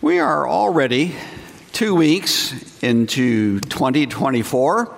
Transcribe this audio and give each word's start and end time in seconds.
We 0.00 0.20
are 0.20 0.48
already 0.48 1.16
two 1.72 1.96
weeks 1.96 2.54
into 2.84 3.58
2024. 3.58 4.94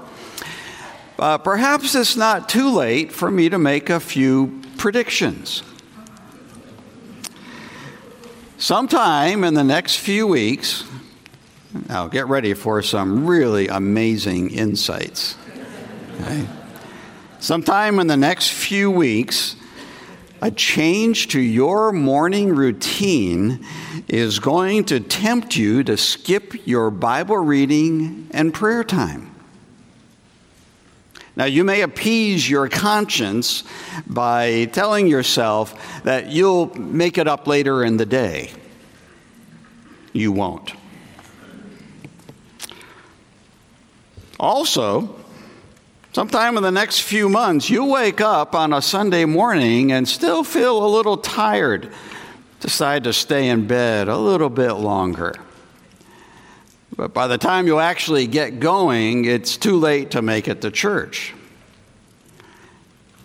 Uh, 1.18 1.38
perhaps 1.38 1.94
it's 1.94 2.16
not 2.16 2.50
too 2.50 2.68
late 2.68 3.10
for 3.10 3.30
me 3.30 3.48
to 3.48 3.56
make 3.56 3.88
a 3.88 3.98
few 3.98 4.60
predictions. 4.76 5.62
Sometime 8.58 9.42
in 9.42 9.54
the 9.54 9.64
next 9.64 9.96
few 9.96 10.26
weeks, 10.26 10.84
now 11.88 12.06
get 12.06 12.28
ready 12.28 12.52
for 12.52 12.82
some 12.82 13.26
really 13.26 13.68
amazing 13.68 14.50
insights. 14.50 15.34
Okay? 16.20 16.46
Sometime 17.38 18.00
in 18.00 18.06
the 18.06 18.18
next 18.18 18.50
few 18.50 18.90
weeks, 18.90 19.56
a 20.42 20.50
change 20.50 21.28
to 21.28 21.40
your 21.40 21.92
morning 21.92 22.54
routine 22.54 23.64
is 24.08 24.38
going 24.38 24.84
to 24.84 25.00
tempt 25.00 25.56
you 25.56 25.84
to 25.84 25.96
skip 25.96 26.66
your 26.66 26.90
Bible 26.90 27.36
reading 27.36 28.28
and 28.32 28.52
prayer 28.52 28.82
time. 28.82 29.34
Now, 31.36 31.44
you 31.44 31.62
may 31.62 31.82
appease 31.82 32.48
your 32.48 32.68
conscience 32.68 33.64
by 34.06 34.64
telling 34.66 35.06
yourself 35.06 36.02
that 36.02 36.28
you'll 36.28 36.74
make 36.78 37.18
it 37.18 37.28
up 37.28 37.46
later 37.46 37.84
in 37.84 37.96
the 37.96 38.06
day. 38.06 38.50
You 40.12 40.32
won't. 40.32 40.72
Also, 44.38 45.19
Sometime 46.20 46.58
in 46.58 46.62
the 46.62 46.70
next 46.70 47.00
few 47.00 47.30
months, 47.30 47.70
you 47.70 47.82
wake 47.86 48.20
up 48.20 48.54
on 48.54 48.74
a 48.74 48.82
Sunday 48.82 49.24
morning 49.24 49.90
and 49.90 50.06
still 50.06 50.44
feel 50.44 50.84
a 50.84 50.86
little 50.86 51.16
tired. 51.16 51.90
Decide 52.60 53.04
to 53.04 53.14
stay 53.14 53.48
in 53.48 53.66
bed 53.66 54.06
a 54.06 54.18
little 54.18 54.50
bit 54.50 54.74
longer. 54.74 55.34
But 56.94 57.14
by 57.14 57.26
the 57.26 57.38
time 57.38 57.66
you 57.66 57.78
actually 57.78 58.26
get 58.26 58.60
going, 58.60 59.24
it's 59.24 59.56
too 59.56 59.78
late 59.78 60.10
to 60.10 60.20
make 60.20 60.46
it 60.46 60.60
to 60.60 60.70
church. 60.70 61.32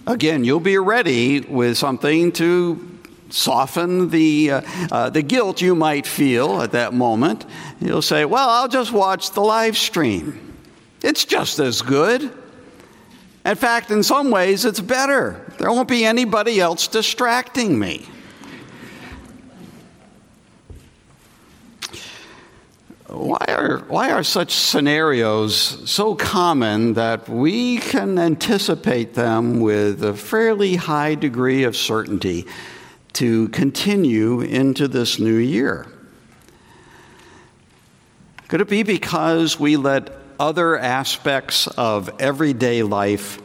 Again, 0.07 0.45
you'll 0.45 0.61
be 0.61 0.77
ready 0.77 1.41
with 1.41 1.77
something 1.77 2.31
to 2.31 2.97
soften 3.29 4.09
the, 4.09 4.51
uh, 4.51 4.61
uh, 4.89 5.09
the 5.09 5.21
guilt 5.21 5.61
you 5.61 5.75
might 5.75 6.07
feel 6.07 6.61
at 6.61 6.71
that 6.71 6.93
moment. 6.93 7.45
You'll 7.81 8.01
say, 8.01 8.23
Well, 8.23 8.47
I'll 8.47 8.69
just 8.69 8.93
watch 8.93 9.31
the 9.31 9.41
live 9.41 9.75
stream. 9.75 10.39
It's 11.03 11.25
just 11.25 11.59
as 11.59 11.81
good. 11.81 12.31
In 13.45 13.55
fact, 13.55 13.91
in 13.91 14.01
some 14.01 14.31
ways, 14.31 14.65
it's 14.65 14.79
better. 14.79 15.39
There 15.59 15.71
won't 15.71 15.87
be 15.87 16.03
anybody 16.03 16.59
else 16.59 16.87
distracting 16.87 17.77
me. 17.77 18.07
Why 23.07 23.45
are, 23.47 23.77
why 23.87 24.11
are 24.11 24.23
such 24.23 24.51
scenarios 24.51 25.89
so 25.89 26.15
common 26.15 26.93
that 26.95 27.29
we 27.29 27.77
can 27.77 28.17
anticipate 28.17 29.13
them 29.13 29.59
with 29.59 30.03
a 30.03 30.15
fairly 30.15 30.75
high 30.75 31.13
degree 31.13 31.63
of 31.63 31.77
certainty 31.77 32.47
to 33.13 33.47
continue 33.49 34.41
into 34.41 34.87
this 34.87 35.19
new 35.19 35.37
year? 35.37 35.85
Could 38.47 38.61
it 38.61 38.69
be 38.69 38.81
because 38.81 39.59
we 39.59 39.77
let 39.77 40.24
other 40.39 40.77
aspects 40.77 41.67
of 41.67 42.09
everyday 42.19 42.83
life 42.83 43.41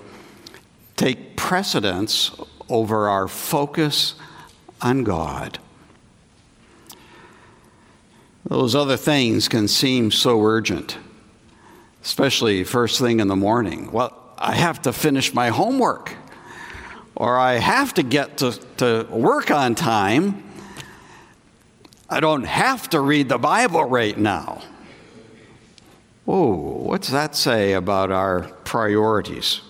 take 0.96 1.36
precedence 1.36 2.30
over 2.68 3.08
our 3.08 3.26
focus 3.26 4.14
on 4.82 5.04
God. 5.04 5.58
Those 8.44 8.74
other 8.74 8.96
things 8.96 9.48
can 9.48 9.68
seem 9.68 10.10
so 10.10 10.42
urgent, 10.42 10.98
especially 12.02 12.64
first 12.64 12.98
thing 12.98 13.20
in 13.20 13.28
the 13.28 13.36
morning. 13.36 13.92
Well, 13.92 14.16
I 14.36 14.54
have 14.54 14.82
to 14.82 14.92
finish 14.92 15.34
my 15.34 15.50
homework, 15.50 16.14
or 17.14 17.38
I 17.38 17.54
have 17.54 17.94
to 17.94 18.02
get 18.02 18.38
to, 18.38 18.52
to 18.78 19.06
work 19.10 19.50
on 19.50 19.74
time. 19.74 20.42
I 22.08 22.20
don't 22.20 22.44
have 22.44 22.90
to 22.90 23.00
read 23.00 23.28
the 23.28 23.38
Bible 23.38 23.84
right 23.84 24.18
now. 24.18 24.62
Whoa, 26.30 26.52
what's 26.84 27.08
that 27.08 27.34
say 27.34 27.72
about 27.72 28.12
our 28.12 28.42
priorities? 28.62 29.62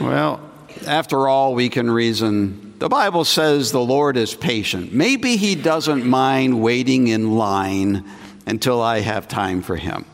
Well, 0.00 0.40
after 0.86 1.28
all, 1.28 1.54
we 1.54 1.68
can 1.68 1.90
reason 1.90 2.72
the 2.78 2.88
Bible 2.88 3.26
says 3.26 3.70
the 3.70 3.80
Lord 3.80 4.16
is 4.16 4.34
patient. 4.34 4.94
Maybe 4.94 5.36
He 5.36 5.56
doesn't 5.56 6.06
mind 6.06 6.62
waiting 6.62 7.08
in 7.08 7.36
line 7.36 8.06
until 8.46 8.80
I 8.80 9.00
have 9.00 9.28
time 9.28 9.60
for 9.60 9.76
Him. 9.76 10.06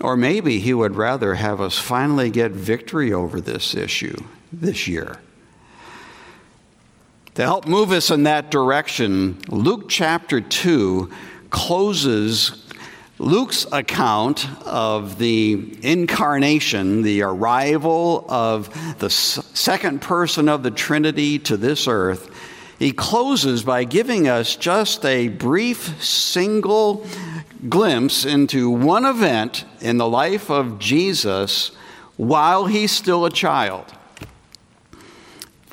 Or 0.00 0.16
maybe 0.16 0.60
He 0.60 0.72
would 0.72 0.96
rather 0.96 1.34
have 1.34 1.60
us 1.60 1.78
finally 1.78 2.30
get 2.30 2.52
victory 2.52 3.12
over 3.12 3.38
this 3.38 3.74
issue 3.74 4.16
this 4.50 4.88
year. 4.88 5.18
To 7.34 7.42
help 7.42 7.66
move 7.66 7.92
us 7.92 8.10
in 8.10 8.22
that 8.22 8.50
direction, 8.50 9.38
Luke 9.50 9.90
chapter 9.90 10.40
2 10.40 11.10
closes 11.50 12.64
Luke's 13.18 13.66
account 13.70 14.48
of 14.64 15.18
the 15.18 15.76
incarnation, 15.82 17.02
the 17.02 17.20
arrival 17.20 18.24
of 18.30 18.70
the 18.98 19.10
second 19.10 20.00
person 20.00 20.48
of 20.48 20.62
the 20.62 20.70
Trinity 20.70 21.38
to 21.40 21.58
this 21.58 21.86
earth, 21.86 22.30
he 22.78 22.92
closes 22.92 23.62
by 23.62 23.84
giving 23.84 24.26
us 24.26 24.56
just 24.56 25.04
a 25.04 25.28
brief 25.28 26.02
single 26.02 27.06
glimpse 27.68 28.24
into 28.24 28.70
one 28.70 29.04
event 29.04 29.66
in 29.82 29.98
the 29.98 30.08
life 30.08 30.50
of 30.50 30.78
Jesus 30.78 31.72
while 32.16 32.64
he's 32.64 32.90
still 32.90 33.26
a 33.26 33.30
child. 33.30 33.84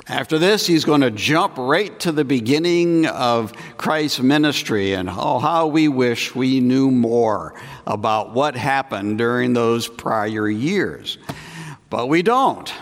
After 0.08 0.38
this, 0.38 0.66
he's 0.66 0.86
going 0.86 1.02
to 1.02 1.10
jump 1.10 1.58
right 1.58 1.98
to 2.00 2.12
the 2.12 2.24
beginning 2.24 3.04
of 3.04 3.52
Christ's 3.76 4.20
ministry 4.20 4.94
and 4.94 5.06
oh, 5.10 5.38
how 5.38 5.66
we 5.66 5.88
wish 5.88 6.34
we 6.34 6.60
knew 6.60 6.90
more 6.90 7.60
about 7.86 8.32
what 8.32 8.56
happened 8.56 9.18
during 9.18 9.52
those 9.52 9.86
prior 9.86 10.48
years. 10.48 11.18
But 11.90 12.08
we 12.08 12.22
don't. 12.22 12.72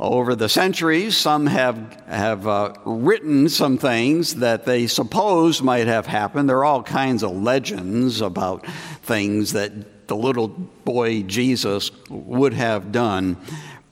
Over 0.00 0.34
the 0.34 0.48
centuries, 0.48 1.14
some 1.14 1.46
have, 1.46 2.02
have 2.06 2.46
uh, 2.46 2.72
written 2.86 3.50
some 3.50 3.76
things 3.76 4.36
that 4.36 4.64
they 4.64 4.86
suppose 4.86 5.60
might 5.60 5.88
have 5.88 6.06
happened. 6.06 6.48
There 6.48 6.58
are 6.58 6.64
all 6.64 6.82
kinds 6.82 7.22
of 7.22 7.32
legends 7.32 8.22
about 8.22 8.66
things 9.02 9.52
that 9.52 10.08
the 10.08 10.16
little 10.16 10.48
boy 10.48 11.22
Jesus 11.22 11.90
would 12.08 12.54
have 12.54 12.92
done 12.92 13.36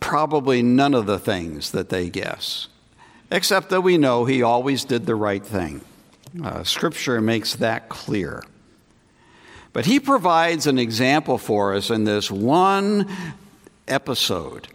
probably 0.04 0.62
none 0.62 0.92
of 0.92 1.06
the 1.06 1.18
things 1.18 1.70
that 1.70 1.88
they 1.88 2.10
guess, 2.10 2.68
except 3.30 3.70
that 3.70 3.80
we 3.80 3.96
know 3.96 4.26
he 4.26 4.42
always 4.42 4.84
did 4.84 5.06
the 5.06 5.14
right 5.14 5.44
thing. 5.44 5.80
Uh, 6.44 6.62
scripture 6.62 7.22
makes 7.22 7.54
that 7.54 7.88
clear. 7.88 8.42
But 9.72 9.86
he 9.86 9.98
provides 9.98 10.66
an 10.66 10.78
example 10.78 11.38
for 11.38 11.72
us 11.72 11.88
in 11.88 12.04
this 12.04 12.30
one 12.30 13.10
episode 13.88 14.68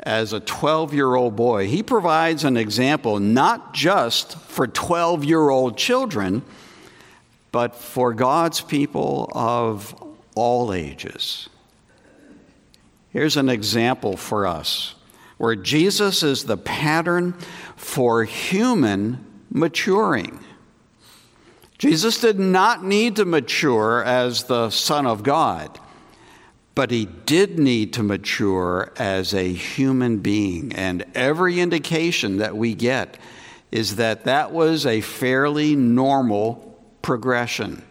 as 0.00 0.32
a 0.32 0.40
12 0.40 0.92
year 0.92 1.14
old 1.14 1.36
boy. 1.36 1.68
He 1.68 1.84
provides 1.84 2.42
an 2.42 2.56
example 2.56 3.20
not 3.20 3.72
just 3.72 4.36
for 4.40 4.66
12 4.66 5.24
year 5.24 5.50
old 5.50 5.78
children, 5.78 6.42
but 7.52 7.76
for 7.76 8.12
God's 8.12 8.60
people 8.60 9.30
of 9.36 9.94
all 10.34 10.72
ages. 10.72 11.48
Here's 13.12 13.36
an 13.36 13.48
example 13.48 14.16
for 14.16 14.46
us 14.46 14.94
where 15.36 15.56
Jesus 15.56 16.22
is 16.22 16.44
the 16.44 16.56
pattern 16.56 17.32
for 17.76 18.24
human 18.24 19.24
maturing. 19.50 20.38
Jesus 21.78 22.20
did 22.20 22.38
not 22.38 22.84
need 22.84 23.16
to 23.16 23.24
mature 23.24 24.02
as 24.04 24.44
the 24.44 24.70
Son 24.70 25.04
of 25.06 25.24
God, 25.24 25.80
but 26.74 26.90
he 26.90 27.06
did 27.06 27.58
need 27.58 27.92
to 27.94 28.02
mature 28.02 28.92
as 28.96 29.34
a 29.34 29.52
human 29.52 30.18
being. 30.18 30.72
And 30.74 31.04
every 31.14 31.60
indication 31.60 32.38
that 32.38 32.56
we 32.56 32.74
get 32.74 33.18
is 33.72 33.96
that 33.96 34.24
that 34.24 34.52
was 34.52 34.86
a 34.86 35.00
fairly 35.00 35.74
normal 35.74 36.80
progression. 37.02 37.82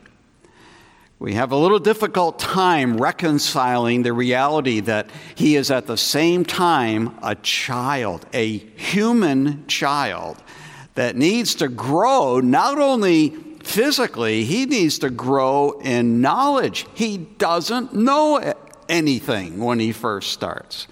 We 1.21 1.35
have 1.35 1.51
a 1.51 1.55
little 1.55 1.77
difficult 1.77 2.39
time 2.39 2.97
reconciling 2.97 4.01
the 4.01 4.11
reality 4.11 4.79
that 4.79 5.11
he 5.35 5.55
is 5.55 5.69
at 5.69 5.85
the 5.85 5.95
same 5.95 6.43
time 6.43 7.15
a 7.21 7.35
child, 7.35 8.25
a 8.33 8.57
human 8.57 9.67
child 9.67 10.41
that 10.95 11.15
needs 11.15 11.53
to 11.55 11.67
grow 11.67 12.39
not 12.39 12.79
only 12.79 13.35
physically, 13.63 14.45
he 14.45 14.65
needs 14.65 14.97
to 14.97 15.11
grow 15.11 15.79
in 15.81 16.21
knowledge. 16.21 16.87
He 16.95 17.19
doesn't 17.19 17.93
know 17.93 18.55
anything 18.89 19.59
when 19.59 19.77
he 19.77 19.91
first 19.91 20.31
starts. 20.31 20.87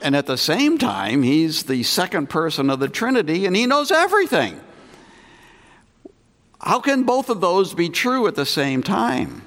And 0.00 0.14
at 0.14 0.26
the 0.26 0.38
same 0.38 0.78
time, 0.78 1.24
he's 1.24 1.64
the 1.64 1.82
second 1.82 2.30
person 2.30 2.70
of 2.70 2.78
the 2.78 2.88
Trinity 2.88 3.46
and 3.46 3.56
he 3.56 3.66
knows 3.66 3.90
everything. 3.90 4.60
How 6.62 6.78
can 6.80 7.02
both 7.02 7.28
of 7.28 7.40
those 7.40 7.74
be 7.74 7.88
true 7.88 8.26
at 8.26 8.36
the 8.36 8.46
same 8.46 8.82
time? 8.82 9.42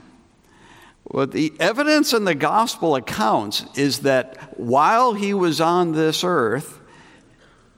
Well, 1.05 1.27
the 1.27 1.53
evidence 1.59 2.13
in 2.13 2.25
the 2.25 2.35
gospel 2.35 2.95
accounts 2.95 3.63
is 3.75 3.99
that 3.99 4.59
while 4.59 5.13
he 5.13 5.33
was 5.33 5.61
on 5.61 5.93
this 5.93 6.23
earth, 6.23 6.79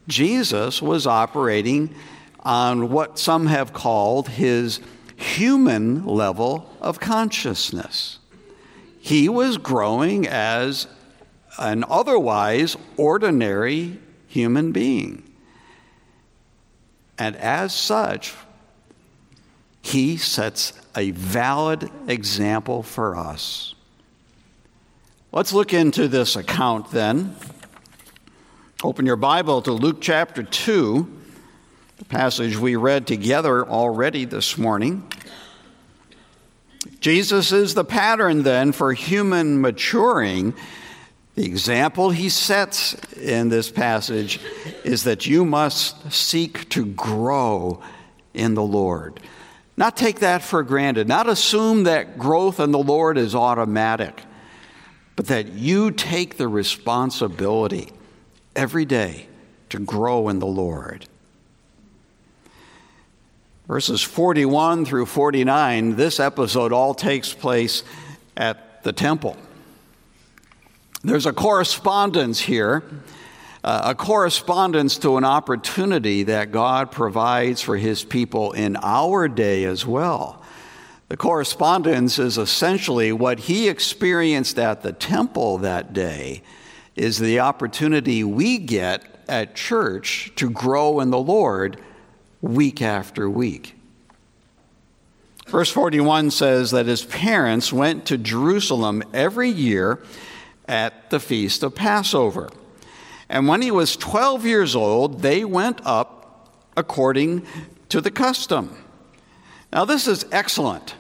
Jesus 0.08 0.82
was 0.82 1.06
operating 1.06 1.94
on 2.40 2.90
what 2.90 3.20
some 3.20 3.48
have 3.48 3.74
called 3.74 4.30
his 4.30 4.80
human 5.18 6.06
level 6.06 6.74
of 6.80 7.00
consciousness. 7.00 8.20
He 9.00 9.30
was 9.30 9.58
growing 9.58 10.28
as 10.28 10.88
an 11.60 11.84
otherwise 11.90 12.78
ordinary 12.96 14.00
human 14.28 14.72
being. 14.72 15.24
And 17.20 17.36
as 17.36 17.74
such, 17.74 18.34
he 19.88 20.18
sets 20.18 20.74
a 20.98 21.12
valid 21.12 21.90
example 22.08 22.84
for 22.84 23.16
us. 23.16 23.74
Let's 25.32 25.54
look 25.54 25.74
into 25.74 26.10
this 26.10 26.36
account 26.36 26.92
then. 26.92 27.36
Open 28.84 29.06
your 29.06 29.16
Bible 29.16 29.62
to 29.62 29.72
Luke 29.72 30.00
chapter 30.02 30.44
2, 30.44 31.20
the 31.98 32.06
passage 32.06 32.58
we 32.58 32.76
read 32.76 33.08
together 33.08 33.66
already 33.66 34.26
this 34.26 34.58
morning. 34.58 35.10
Jesus 37.00 37.54
is 37.54 37.74
the 37.74 37.86
pattern 37.86 38.44
then 38.44 38.74
for 38.74 38.92
human 38.92 39.62
maturing. 39.62 40.54
The 41.36 41.46
example 41.46 42.10
he 42.10 42.28
sets 42.28 42.94
in 43.14 43.48
this 43.48 43.72
passage 43.72 44.42
is 44.84 45.04
that 45.04 45.28
you 45.28 45.46
must 45.46 46.12
seek 46.12 46.68
to 46.70 46.86
grow 46.86 47.82
in 48.34 48.54
the 48.54 48.64
Lord. 48.64 49.22
Not 49.78 49.96
take 49.96 50.20
that 50.20 50.42
for 50.42 50.64
granted, 50.64 51.08
not 51.08 51.30
assume 51.30 51.84
that 51.84 52.18
growth 52.18 52.60
in 52.60 52.72
the 52.72 52.80
Lord 52.80 53.16
is 53.18 53.36
automatic, 53.36 54.24
but 55.16 55.28
that 55.28 55.54
you 55.54 55.92
take 55.92 56.38
the 56.38 56.48
responsibility 56.48 57.92
every 58.56 58.86
day 58.86 59.28
to 59.70 59.78
grow 59.78 60.30
in 60.30 60.40
the 60.40 60.48
Lord. 60.48 61.06
Verses 63.68 64.02
41 64.02 64.86
through 64.86 65.06
49, 65.06 65.96
this 65.96 66.20
episode 66.20 66.74
all 66.74 66.96
takes 66.96 67.34
place 67.34 67.84
at 68.36 68.82
the 68.84 68.94
temple. 68.94 69.38
There's 71.04 71.26
a 71.26 71.34
correspondence 71.34 72.40
here 72.40 72.84
Uh, 73.64 73.82
a 73.86 73.96
correspondence 73.96 74.98
to 74.98 75.18
an 75.18 75.24
opportunity 75.24 76.24
that 76.24 76.52
God 76.52 76.92
provides 76.92 77.62
for 77.62 77.78
his 77.78 78.04
people 78.04 78.52
in 78.52 78.78
our 78.82 79.28
day 79.28 79.64
as 79.66 79.86
well. 79.86 80.42
The 81.10 81.18
correspondence 81.18 82.20
is 82.20 82.38
essentially 82.38 83.12
what 83.12 83.40
he 83.40 83.70
experienced 83.70 84.60
at 84.60 84.82
the 84.82 84.92
temple 84.92 85.60
that 85.60 85.94
day 85.94 86.44
is 86.96 87.18
the 87.18 87.40
opportunity 87.40 88.24
we 88.24 88.58
get 88.58 89.04
at 89.30 89.56
church 89.56 90.32
to 90.36 90.50
grow 90.50 91.00
in 91.00 91.10
the 91.10 91.20
Lord 91.20 91.80
week 92.42 92.82
after 92.82 93.30
week. 93.30 93.76
Verse 95.48 95.72
41 95.72 96.32
says 96.32 96.72
that 96.72 96.88
his 96.88 97.06
parents 97.06 97.72
went 97.72 98.06
to 98.08 98.18
Jerusalem 98.18 99.02
every 99.14 99.50
year 99.50 100.00
at 100.68 101.10
the 101.10 101.22
feast 101.22 101.64
of 101.64 101.74
Passover. 101.74 102.50
And 103.30 103.48
when 103.48 103.62
he 103.62 103.72
was 103.72 103.98
12 103.98 104.46
years 104.46 104.76
old, 104.76 105.22
they 105.22 105.44
went 105.44 105.82
up 105.86 106.50
according 106.76 107.46
to 107.90 108.02
the 108.02 108.12
custom. 108.12 108.76
Now, 109.72 109.86
this 109.86 110.08
is 110.08 110.26
excellent. 110.32 110.96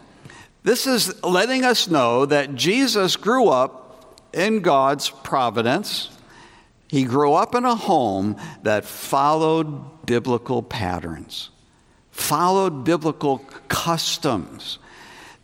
This 0.64 0.88
is 0.88 1.24
letting 1.24 1.64
us 1.64 1.88
know 1.88 2.26
that 2.26 2.56
Jesus 2.56 3.16
grew 3.16 3.48
up 3.48 4.22
in 4.34 4.60
God's 4.60 5.10
providence. 5.10 6.10
He 6.90 7.06
grew 7.06 7.34
up 7.34 7.56
in 7.56 7.64
a 7.64 7.76
home 7.76 8.36
that 8.64 8.84
followed 8.84 10.06
biblical 10.06 10.62
patterns, 10.62 11.50
followed 12.12 12.84
biblical 12.84 13.40
customs. 13.70 14.80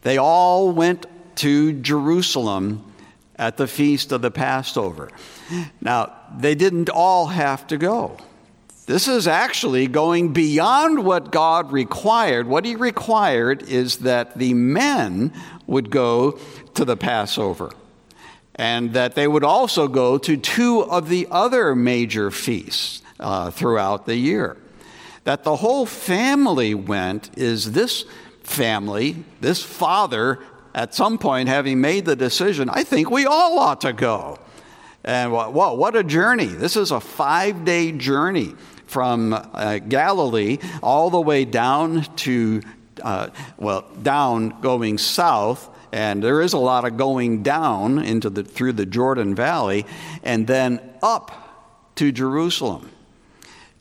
They 0.02 0.18
all 0.18 0.72
went 0.72 1.06
to 1.38 1.74
Jerusalem 1.74 2.94
at 3.38 3.58
the 3.58 3.68
feast 3.68 4.12
of 4.12 4.22
the 4.22 4.32
Passover. 4.32 5.10
Now, 5.82 6.14
they 6.38 6.56
didn't 6.56 6.90
all 6.90 7.28
have 7.28 7.68
to 7.68 7.78
go. 7.78 8.18
This 8.86 9.08
is 9.08 9.28
actually 9.28 9.88
going 9.88 10.34
beyond 10.34 11.06
what 11.06 11.32
God 11.32 11.72
required. 11.72 12.48
What 12.48 12.66
He 12.66 12.76
required 12.76 13.64
is 13.64 14.00
that 14.00 14.38
the 14.38 14.54
men 14.54 15.32
would 15.68 15.90
go 15.90 16.40
to 16.74 16.84
the 16.84 16.98
Passover 16.98 17.72
and 18.56 18.94
that 18.94 19.16
they 19.16 19.28
would 19.28 19.44
also 19.44 19.88
go 19.88 20.18
to 20.18 20.38
two 20.38 20.82
of 20.82 21.10
the 21.10 21.28
other 21.32 21.76
major 21.76 22.30
feasts 22.30 23.02
uh, 23.20 23.50
throughout 23.52 24.06
the 24.06 24.16
year. 24.16 24.58
That 25.24 25.44
the 25.44 25.56
whole 25.56 25.86
family 25.86 26.76
went 26.76 27.38
is 27.38 27.72
this 27.72 28.06
family, 28.44 29.24
this 29.40 29.64
father, 29.64 30.40
at 30.76 30.94
some 30.94 31.18
point 31.18 31.48
having 31.48 31.80
made 31.80 32.06
the 32.06 32.16
decision, 32.16 32.70
I 32.70 32.84
think 32.84 33.10
we 33.10 33.26
all 33.26 33.58
ought 33.60 33.82
to 33.82 33.94
go. 33.94 34.40
And 35.04 35.32
whoa, 35.34 35.74
what 35.74 35.96
a 35.96 36.04
journey. 36.04 36.46
This 36.46 36.78
is 36.78 36.92
a 36.92 37.00
five 37.00 37.66
day 37.66 37.92
journey 37.92 38.56
from 38.86 39.34
uh, 39.34 39.80
Galilee 39.80 40.60
all 40.82 41.10
the 41.10 41.20
way 41.20 41.46
down 41.46 42.04
to, 42.18 42.62
uh, 43.02 43.30
well, 43.58 43.82
down 44.02 44.62
going 44.62 44.98
south. 44.98 45.70
And 45.92 46.24
there 46.24 46.42
is 46.42 46.54
a 46.54 46.58
lot 46.58 46.86
of 46.86 46.98
going 46.98 47.44
down 47.44 48.00
into 48.00 48.30
the, 48.30 48.44
through 48.44 48.74
the 48.74 48.86
Jordan 48.86 49.36
Valley 49.36 49.86
and 50.24 50.48
then 50.48 50.80
up 51.04 51.92
to 51.96 52.12
Jerusalem. 52.12 52.90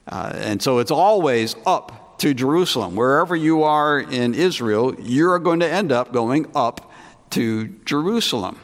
Uh, 0.08 0.32
and 0.34 0.60
so 0.60 0.78
it's 0.78 0.90
always 0.90 1.54
up 1.64 2.18
to 2.18 2.34
Jerusalem. 2.34 2.96
Wherever 2.96 3.36
you 3.36 3.62
are 3.62 4.00
in 4.00 4.34
Israel, 4.34 4.94
you're 5.00 5.38
going 5.38 5.60
to 5.60 5.68
end 5.68 5.92
up 5.92 6.12
going 6.12 6.50
up 6.54 6.92
to 7.30 7.68
Jerusalem. 7.84 8.58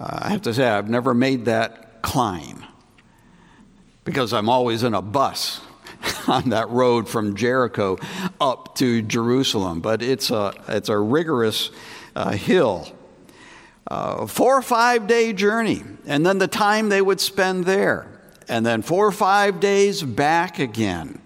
Uh, 0.00 0.18
I 0.22 0.30
have 0.30 0.42
to 0.42 0.54
say, 0.54 0.66
I've 0.66 0.88
never 0.88 1.14
made 1.14 1.46
that 1.46 2.02
climb 2.02 2.64
because 4.04 4.32
I'm 4.32 4.48
always 4.48 4.84
in 4.84 4.94
a 4.94 5.02
bus 5.02 5.60
on 6.28 6.50
that 6.50 6.68
road 6.70 7.08
from 7.08 7.36
Jericho 7.36 7.98
up 8.40 8.74
to 8.76 9.02
Jerusalem. 9.02 9.80
But 9.80 10.02
it's 10.02 10.30
a, 10.30 10.52
it's 10.68 10.88
a 10.88 10.98
rigorous 10.98 11.70
uh, 12.14 12.32
hill. 12.32 12.92
Uh, 13.90 14.26
four 14.26 14.56
or 14.56 14.62
five 14.62 15.06
day 15.06 15.32
journey, 15.32 15.82
and 16.06 16.24
then 16.24 16.36
the 16.38 16.46
time 16.48 16.90
they 16.90 17.00
would 17.00 17.20
spend 17.20 17.64
there, 17.64 18.06
and 18.46 18.64
then 18.64 18.82
four 18.82 19.06
or 19.06 19.12
five 19.12 19.60
days 19.60 20.02
back 20.02 20.58
again. 20.58 21.18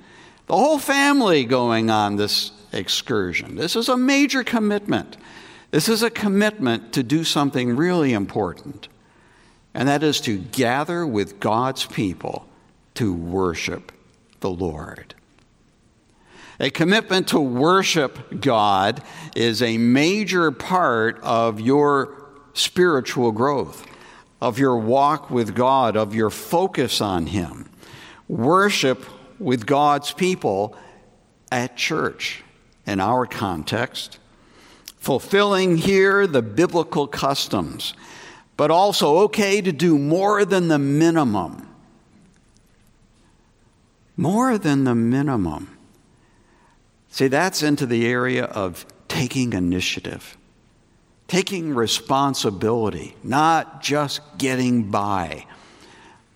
The 0.46 0.56
whole 0.56 0.78
family 0.78 1.44
going 1.44 1.90
on 1.90 2.16
this 2.16 2.52
excursion. 2.72 3.56
This 3.56 3.74
is 3.74 3.88
a 3.88 3.96
major 3.96 4.44
commitment. 4.44 5.16
This 5.72 5.88
is 5.88 6.02
a 6.02 6.10
commitment 6.10 6.92
to 6.92 7.02
do 7.02 7.24
something 7.24 7.76
really 7.76 8.12
important, 8.12 8.88
and 9.72 9.88
that 9.88 10.02
is 10.02 10.20
to 10.20 10.36
gather 10.36 11.06
with 11.06 11.40
God's 11.40 11.86
people 11.86 12.46
to 12.94 13.14
worship 13.14 13.90
the 14.40 14.50
Lord. 14.50 15.14
A 16.60 16.68
commitment 16.68 17.28
to 17.28 17.40
worship 17.40 18.42
God 18.42 19.02
is 19.34 19.62
a 19.62 19.78
major 19.78 20.50
part 20.50 21.18
of 21.22 21.58
your 21.58 22.22
spiritual 22.52 23.32
growth, 23.32 23.86
of 24.42 24.58
your 24.58 24.76
walk 24.76 25.30
with 25.30 25.54
God, 25.54 25.96
of 25.96 26.14
your 26.14 26.28
focus 26.28 27.00
on 27.00 27.28
Him. 27.28 27.70
Worship 28.28 29.06
with 29.38 29.64
God's 29.64 30.12
people 30.12 30.76
at 31.50 31.78
church, 31.78 32.44
in 32.86 33.00
our 33.00 33.24
context, 33.24 34.18
fulfilling 35.02 35.78
here 35.78 36.28
the 36.28 36.40
biblical 36.40 37.08
customs, 37.08 37.92
but 38.56 38.70
also 38.70 39.18
okay 39.18 39.60
to 39.60 39.72
do 39.72 39.98
more 39.98 40.44
than 40.44 40.68
the 40.68 40.78
minimum. 40.78 41.68
More 44.16 44.58
than 44.58 44.84
the 44.84 44.94
minimum. 44.94 45.76
See, 47.10 47.26
that's 47.26 47.64
into 47.64 47.84
the 47.84 48.06
area 48.06 48.44
of 48.44 48.86
taking 49.08 49.54
initiative, 49.54 50.36
taking 51.26 51.74
responsibility, 51.74 53.16
not 53.24 53.82
just 53.82 54.20
getting 54.38 54.88
by. 54.88 55.46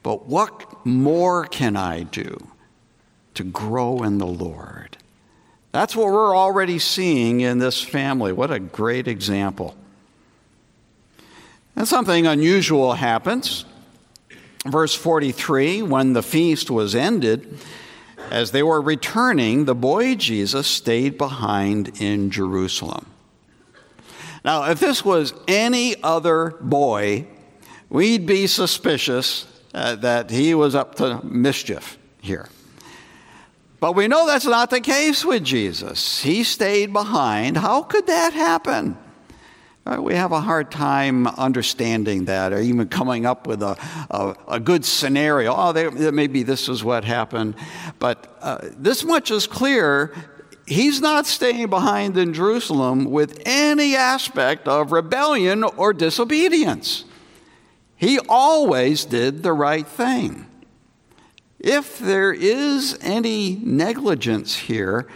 But 0.02 0.26
what 0.26 0.84
more 0.84 1.44
can 1.46 1.76
I 1.76 2.02
do 2.02 2.48
to 3.34 3.44
grow 3.44 4.02
in 4.02 4.18
the 4.18 4.26
Lord? 4.26 4.96
That's 5.76 5.94
what 5.94 6.06
we're 6.06 6.34
already 6.34 6.78
seeing 6.78 7.42
in 7.42 7.58
this 7.58 7.82
family. 7.82 8.32
What 8.32 8.50
a 8.50 8.58
great 8.58 9.06
example. 9.06 9.76
And 11.76 11.86
something 11.86 12.26
unusual 12.26 12.94
happens. 12.94 13.66
Verse 14.64 14.94
43 14.94 15.82
when 15.82 16.14
the 16.14 16.22
feast 16.22 16.70
was 16.70 16.94
ended, 16.94 17.58
As 18.30 18.52
they 18.52 18.62
were 18.62 18.80
returning, 18.80 19.66
the 19.66 19.74
boy 19.74 20.14
Jesus 20.14 20.66
stayed 20.66 21.18
behind 21.18 22.00
in 22.00 22.30
Jerusalem. 22.30 23.04
Now, 24.46 24.70
if 24.70 24.80
this 24.80 25.04
was 25.04 25.34
any 25.46 26.02
other 26.02 26.56
boy, 26.58 27.26
we'd 27.90 28.24
be 28.24 28.46
suspicious 28.46 29.44
uh, 29.74 29.96
that 29.96 30.30
he 30.30 30.54
was 30.54 30.74
up 30.74 30.94
to 30.94 31.22
mischief 31.22 31.98
here. 32.22 32.48
But 33.78 33.94
we 33.94 34.08
know 34.08 34.26
that's 34.26 34.46
not 34.46 34.70
the 34.70 34.80
case 34.80 35.24
with 35.24 35.44
Jesus. 35.44 36.22
He 36.22 36.44
stayed 36.44 36.92
behind. 36.92 37.56
How 37.56 37.82
could 37.82 38.06
that 38.06 38.32
happen? 38.32 38.96
Uh, 39.84 40.02
we 40.02 40.14
have 40.14 40.32
a 40.32 40.40
hard 40.40 40.70
time 40.70 41.26
understanding 41.26 42.24
that 42.24 42.52
or 42.52 42.58
even 42.58 42.88
coming 42.88 43.24
up 43.24 43.46
with 43.46 43.62
a, 43.62 43.76
a, 44.10 44.34
a 44.48 44.60
good 44.60 44.84
scenario. 44.84 45.54
Oh, 45.54 45.72
they, 45.72 46.10
maybe 46.10 46.42
this 46.42 46.68
is 46.68 46.82
what 46.82 47.04
happened. 47.04 47.54
But 48.00 48.36
uh, 48.40 48.58
this 48.76 49.04
much 49.04 49.30
is 49.30 49.46
clear. 49.46 50.12
He's 50.66 51.00
not 51.00 51.26
staying 51.26 51.70
behind 51.70 52.16
in 52.16 52.34
Jerusalem 52.34 53.04
with 53.04 53.40
any 53.46 53.94
aspect 53.94 54.66
of 54.66 54.90
rebellion 54.90 55.62
or 55.62 55.92
disobedience. 55.92 57.04
He 57.94 58.18
always 58.28 59.04
did 59.04 59.44
the 59.44 59.52
right 59.52 59.86
thing. 59.86 60.46
If 61.66 61.98
there 61.98 62.32
is 62.32 62.96
any 63.00 63.56
negligence 63.56 64.54
here, 64.54 65.08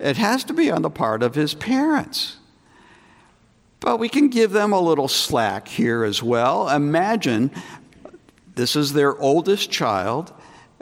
it 0.00 0.16
has 0.16 0.42
to 0.44 0.54
be 0.54 0.70
on 0.70 0.80
the 0.80 0.88
part 0.88 1.22
of 1.22 1.34
his 1.34 1.52
parents. 1.52 2.38
But 3.80 3.98
we 3.98 4.08
can 4.08 4.30
give 4.30 4.52
them 4.52 4.72
a 4.72 4.80
little 4.80 5.08
slack 5.08 5.68
here 5.68 6.04
as 6.04 6.22
well. 6.22 6.70
Imagine 6.70 7.50
this 8.54 8.74
is 8.74 8.94
their 8.94 9.18
oldest 9.18 9.70
child. 9.70 10.32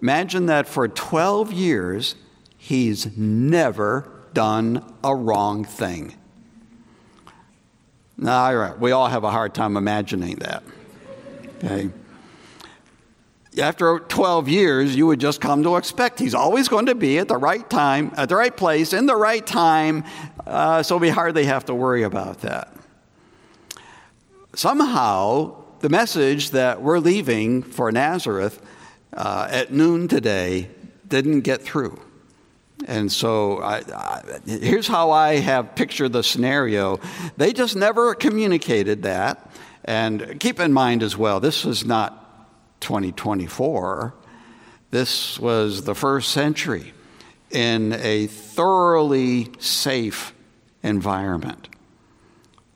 Imagine 0.01 0.47
that 0.47 0.69
for 0.69 0.87
12 0.87 1.53
years, 1.53 2.15
he's 2.57 3.17
never 3.17 4.09
done 4.33 4.95
a 5.03 5.13
wrong 5.13 5.65
thing. 5.65 6.15
Now, 8.17 8.77
we 8.77 8.93
all 8.93 9.09
have 9.09 9.25
a 9.25 9.31
hard 9.33 9.55
time 9.55 9.77
imagining 9.77 10.37
that. 10.37 10.63
Okay. 11.65 11.91
After 13.59 13.99
12 14.01 14.49
years, 14.49 14.97
you 14.97 15.07
would 15.07 15.21
just 15.21 15.41
come 15.41 15.63
to 15.63 15.77
expect 15.77 16.19
he's 16.19 16.35
always 16.35 16.69
going 16.69 16.87
to 16.87 16.95
be 16.95 17.19
at 17.19 17.29
the 17.29 17.39
right 17.39 17.69
time, 17.71 18.13
at 18.17 18.29
the 18.29 18.37
right 18.37 18.55
place, 18.55 18.93
in 18.93 19.07
the 19.07 19.17
right 19.17 19.47
time, 19.47 20.05
uh, 20.47 20.83
so 20.83 20.97
we 20.97 21.09
hardly 21.09 21.45
have 21.45 21.65
to 21.67 21.75
worry 21.75 22.03
about 22.03 22.41
that 22.41 22.77
somehow 24.57 25.55
the 25.81 25.89
message 25.89 26.51
that 26.51 26.83
we're 26.83 26.99
leaving 26.99 27.63
for 27.63 27.93
Nazareth 27.93 28.61
uh, 29.13 29.47
at 29.51 29.73
noon 29.73 30.09
today 30.09 30.69
didn't 31.07 31.43
get 31.43 31.63
through. 31.63 32.01
And 32.87 33.11
so 33.11 33.59
I, 33.59 33.83
I, 33.95 34.41
here's 34.47 34.89
how 34.89 35.11
I 35.11 35.37
have 35.37 35.75
pictured 35.75 36.13
the 36.13 36.23
scenario. 36.23 37.01
They 37.37 37.53
just 37.53 37.77
never 37.77 38.15
communicated 38.15 39.03
that. 39.05 39.51
And 39.85 40.41
keep 40.41 40.59
in 40.59 40.73
mind 40.73 41.03
as 41.03 41.17
well, 41.17 41.41
this 41.41 41.65
was 41.65 41.85
not 41.85 42.26
2024. 42.81 44.15
This 44.91 45.39
was 45.39 45.85
the 45.85 45.95
first 45.95 46.31
century 46.31 46.93
in 47.51 47.93
a 47.93 48.27
thoroughly 48.27 49.49
safe 49.59 50.35
environment 50.83 51.69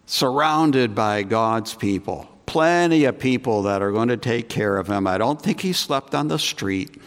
surrounded 0.07 0.93
by 0.95 1.23
God's 1.23 1.75
people. 1.75 2.29
Plenty 2.47 3.05
of 3.05 3.19
people 3.19 3.63
that 3.63 3.81
are 3.81 3.93
going 3.93 4.09
to 4.09 4.17
take 4.17 4.49
care 4.49 4.77
of 4.77 4.89
him. 4.89 5.07
I 5.07 5.19
don't 5.19 5.41
think 5.41 5.61
he 5.61 5.73
slept 5.73 6.17
on 6.17 6.27
the 6.27 6.39
street. 6.39 7.01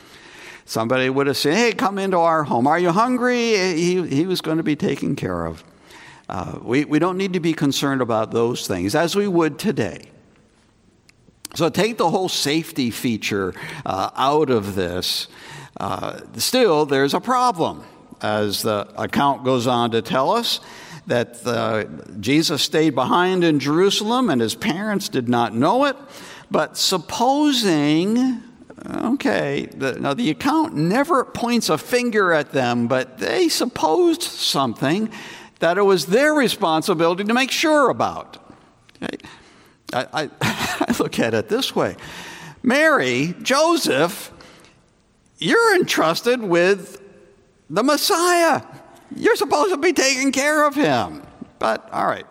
Somebody 0.63 1.09
would 1.09 1.27
have 1.27 1.35
said, 1.35 1.55
Hey, 1.55 1.73
come 1.73 1.97
into 1.99 2.17
our 2.17 2.43
home. 2.43 2.65
Are 2.65 2.79
you 2.79 2.91
hungry? 2.91 3.57
He, 3.57 4.01
he 4.07 4.25
was 4.25 4.39
going 4.39 4.57
to 4.57 4.63
be 4.63 4.77
taken 4.77 5.17
care 5.17 5.45
of. 5.45 5.63
Uh, 6.29 6.59
we, 6.61 6.85
we 6.85 6.99
don't 6.99 7.17
need 7.17 7.33
to 7.33 7.41
be 7.41 7.51
concerned 7.51 8.01
about 8.01 8.31
those 8.31 8.65
things 8.65 8.95
as 8.95 9.17
we 9.17 9.27
would 9.27 9.59
today. 9.59 10.09
So 11.55 11.69
take 11.69 11.97
the 11.97 12.09
whole 12.09 12.29
safety 12.29 12.89
feature 12.89 13.53
uh, 13.85 14.09
out 14.15 14.49
of 14.49 14.75
this. 14.75 15.27
Uh, 15.79 16.19
still, 16.37 16.85
there's 16.85 17.13
a 17.13 17.19
problem, 17.19 17.83
as 18.21 18.63
the 18.63 18.87
account 18.95 19.43
goes 19.43 19.67
on 19.67 19.91
to 19.91 20.01
tell 20.01 20.31
us 20.31 20.59
that 21.05 21.45
uh, 21.45 21.83
Jesus 22.19 22.61
stayed 22.61 22.95
behind 22.95 23.43
in 23.43 23.59
Jerusalem 23.59 24.29
and 24.29 24.41
his 24.41 24.55
parents 24.55 25.09
did 25.09 25.29
not 25.29 25.53
know 25.53 25.85
it. 25.85 25.95
But 26.49 26.77
supposing, 26.77 28.41
okay, 28.87 29.67
the, 29.75 29.99
now 29.99 30.13
the 30.13 30.29
account 30.29 30.75
never 30.75 31.23
points 31.23 31.69
a 31.69 31.77
finger 31.77 32.33
at 32.33 32.51
them, 32.51 32.87
but 32.87 33.17
they 33.17 33.49
supposed 33.49 34.21
something 34.23 35.09
that 35.59 35.77
it 35.77 35.83
was 35.83 36.07
their 36.07 36.33
responsibility 36.33 37.23
to 37.23 37.33
make 37.33 37.51
sure 37.51 37.89
about. 37.89 38.37
Okay? 39.01 39.17
I, 39.93 40.07
I, 40.13 40.29
Look 40.99 41.19
at 41.19 41.33
it 41.33 41.49
this 41.49 41.75
way 41.75 41.95
Mary, 42.61 43.35
Joseph, 43.41 44.31
you're 45.37 45.75
entrusted 45.75 46.41
with 46.41 47.01
the 47.69 47.83
Messiah. 47.83 48.61
You're 49.15 49.35
supposed 49.35 49.71
to 49.71 49.77
be 49.77 49.93
taking 49.93 50.31
care 50.31 50.65
of 50.65 50.75
him. 50.75 51.21
But, 51.59 51.89
all 51.91 52.05
right, 52.05 52.25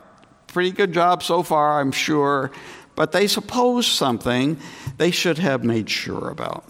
pretty 0.47 0.73
good 0.73 0.93
job 0.93 1.23
so 1.23 1.43
far, 1.43 1.81
I'm 1.81 1.93
sure. 1.93 2.51
But 2.95 3.13
they 3.13 3.27
suppose 3.27 3.87
something 3.87 4.59
they 4.99 5.11
should 5.11 5.39
have 5.39 5.65
made 5.65 5.89
sure 5.89 6.29
about. 6.29 6.65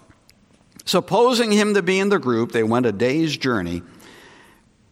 Supposing 0.85 1.53
him 1.53 1.75
to 1.75 1.83
be 1.83 1.99
in 1.99 2.09
the 2.09 2.19
group, 2.19 2.53
they 2.53 2.63
went 2.63 2.87
a 2.87 2.93
day's 2.93 3.37
journey. 3.37 3.83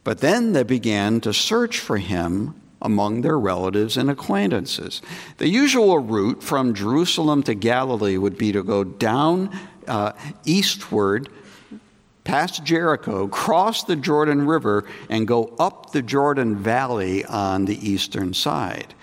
But 0.05 0.19
then 0.19 0.53
they 0.53 0.63
began 0.63 1.21
to 1.23 1.33
search 1.33 1.79
for 1.79 1.99
him 1.99 2.60
among 2.83 3.21
their 3.21 3.39
relatives 3.39 3.97
and 3.97 4.11
acquaintances. 4.11 5.03
The 5.39 5.49
usual 5.49 5.99
route 5.99 6.43
from 6.43 6.75
Jerusalem 6.75 7.43
to 7.45 7.55
Galilee 7.55 8.17
would 8.17 8.39
be 8.39 8.53
to 8.53 8.63
go 8.63 8.85
down 8.85 9.57
uh, 9.87 10.13
eastward 10.45 11.29
past 12.25 12.65
Jericho, 12.65 13.27
cross 13.29 13.85
the 13.85 13.97
Jordan 13.97 14.47
River, 14.47 14.85
and 15.09 15.27
go 15.27 15.55
up 15.59 15.93
the 15.93 16.03
Jordan 16.03 16.57
Valley 16.57 17.25
on 17.25 17.65
the 17.65 17.89
eastern 17.89 18.35
side. 18.35 18.95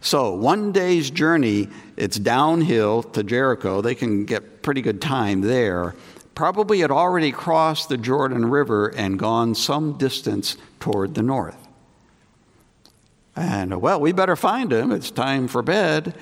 So, 0.00 0.34
one 0.34 0.72
day's 0.72 1.10
journey, 1.10 1.68
it's 1.96 2.18
downhill 2.18 3.02
to 3.02 3.22
Jericho. 3.22 3.82
They 3.82 3.94
can 3.94 4.24
get 4.24 4.62
pretty 4.62 4.80
good 4.80 5.02
time 5.02 5.42
there. 5.42 5.94
Probably 6.34 6.80
had 6.80 6.90
already 6.90 7.32
crossed 7.32 7.90
the 7.90 7.98
Jordan 7.98 8.46
River 8.46 8.88
and 8.88 9.18
gone 9.18 9.54
some 9.54 9.98
distance 9.98 10.56
toward 10.78 11.14
the 11.14 11.22
north. 11.22 11.59
And, 13.40 13.80
well, 13.80 13.98
we 13.98 14.12
better 14.12 14.36
find 14.36 14.70
him. 14.70 14.92
It's 14.92 15.10
time 15.10 15.48
for 15.48 15.62
bed. 15.62 16.14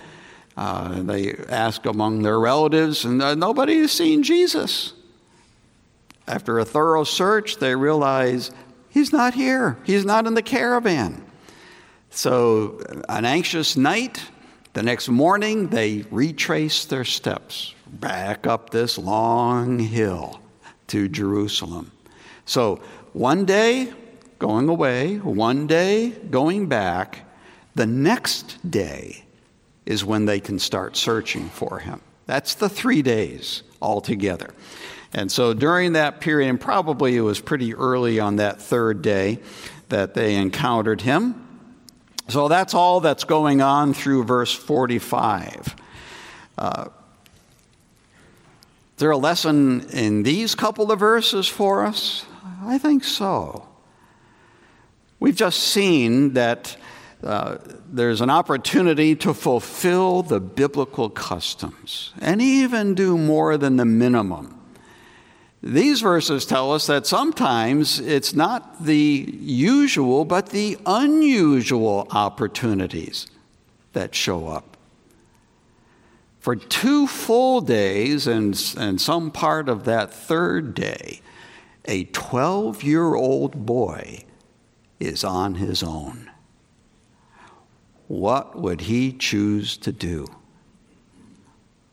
Uh, 0.56 1.02
they 1.02 1.32
ask 1.48 1.84
among 1.84 2.22
their 2.22 2.38
relatives, 2.38 3.04
and 3.04 3.20
uh, 3.20 3.34
nobody 3.34 3.78
has 3.78 3.90
seen 3.90 4.22
Jesus. 4.22 4.92
After 6.28 6.60
a 6.60 6.64
thorough 6.64 7.02
search, 7.02 7.56
they 7.56 7.74
realize 7.74 8.52
he's 8.88 9.12
not 9.12 9.34
here, 9.34 9.78
he's 9.82 10.04
not 10.04 10.28
in 10.28 10.34
the 10.34 10.42
caravan. 10.42 11.24
So, 12.10 12.80
an 13.08 13.24
anxious 13.24 13.76
night, 13.76 14.22
the 14.74 14.84
next 14.84 15.08
morning, 15.08 15.68
they 15.68 16.04
retrace 16.12 16.84
their 16.84 17.04
steps 17.04 17.74
back 17.86 18.46
up 18.46 18.70
this 18.70 18.96
long 18.96 19.80
hill 19.80 20.40
to 20.86 21.08
Jerusalem. 21.08 21.90
So, 22.44 22.80
one 23.12 23.44
day 23.44 23.92
going 24.38 24.68
away, 24.68 25.16
one 25.16 25.66
day 25.66 26.10
going 26.10 26.66
back, 26.66 27.24
the 27.74 27.86
next 27.86 28.70
day 28.70 29.24
is 29.86 30.04
when 30.04 30.26
they 30.26 30.40
can 30.40 30.58
start 30.58 30.96
searching 30.96 31.48
for 31.48 31.78
him. 31.78 32.00
That's 32.26 32.54
the 32.54 32.68
three 32.68 33.02
days 33.02 33.62
altogether. 33.80 34.50
And 35.14 35.32
so 35.32 35.54
during 35.54 35.94
that 35.94 36.20
period, 36.20 36.50
and 36.50 36.60
probably 36.60 37.16
it 37.16 37.22
was 37.22 37.40
pretty 37.40 37.74
early 37.74 38.20
on 38.20 38.36
that 38.36 38.60
third 38.60 39.00
day 39.00 39.38
that 39.88 40.14
they 40.14 40.36
encountered 40.36 41.00
him. 41.00 41.44
So 42.28 42.48
that's 42.48 42.74
all 42.74 43.00
that's 43.00 43.24
going 43.24 43.62
on 43.62 43.94
through 43.94 44.24
verse 44.24 44.52
45. 44.52 45.74
Uh, 46.58 46.88
is 48.98 49.00
there 49.00 49.10
a 49.12 49.16
lesson 49.16 49.88
in 49.90 50.24
these 50.24 50.54
couple 50.54 50.92
of 50.92 50.98
verses 50.98 51.48
for 51.48 51.86
us? 51.86 52.26
I 52.62 52.76
think 52.76 53.04
so. 53.04 53.66
We've 55.20 55.36
just 55.36 55.58
seen 55.58 56.34
that 56.34 56.76
uh, 57.22 57.58
there's 57.90 58.20
an 58.20 58.30
opportunity 58.30 59.16
to 59.16 59.34
fulfill 59.34 60.22
the 60.22 60.40
biblical 60.40 61.10
customs 61.10 62.12
and 62.20 62.40
even 62.40 62.94
do 62.94 63.18
more 63.18 63.56
than 63.56 63.76
the 63.76 63.84
minimum 63.84 64.58
these 65.62 66.00
verses 66.00 66.46
tell 66.46 66.72
us 66.72 66.86
that 66.86 67.06
sometimes 67.06 67.98
it's 67.98 68.32
not 68.32 68.84
the 68.84 69.26
usual, 69.40 70.24
but 70.24 70.50
the 70.50 70.78
unusual 70.86 72.06
opportunities 72.10 73.26
that 73.92 74.14
show 74.14 74.46
up. 74.46 74.76
For 76.38 76.54
two 76.54 77.08
full 77.08 77.60
days 77.60 78.28
and, 78.28 78.60
and 78.78 79.00
some 79.00 79.32
part 79.32 79.68
of 79.68 79.84
that 79.84 80.12
third 80.12 80.74
day, 80.74 81.20
a 81.86 82.04
12 82.04 82.84
year 82.84 83.14
old 83.14 83.66
boy 83.66 84.24
is 85.00 85.24
on 85.24 85.56
his 85.56 85.82
own. 85.82 86.30
What 88.08 88.58
would 88.58 88.82
he 88.82 89.12
choose 89.12 89.76
to 89.78 89.92
do? 89.92 90.26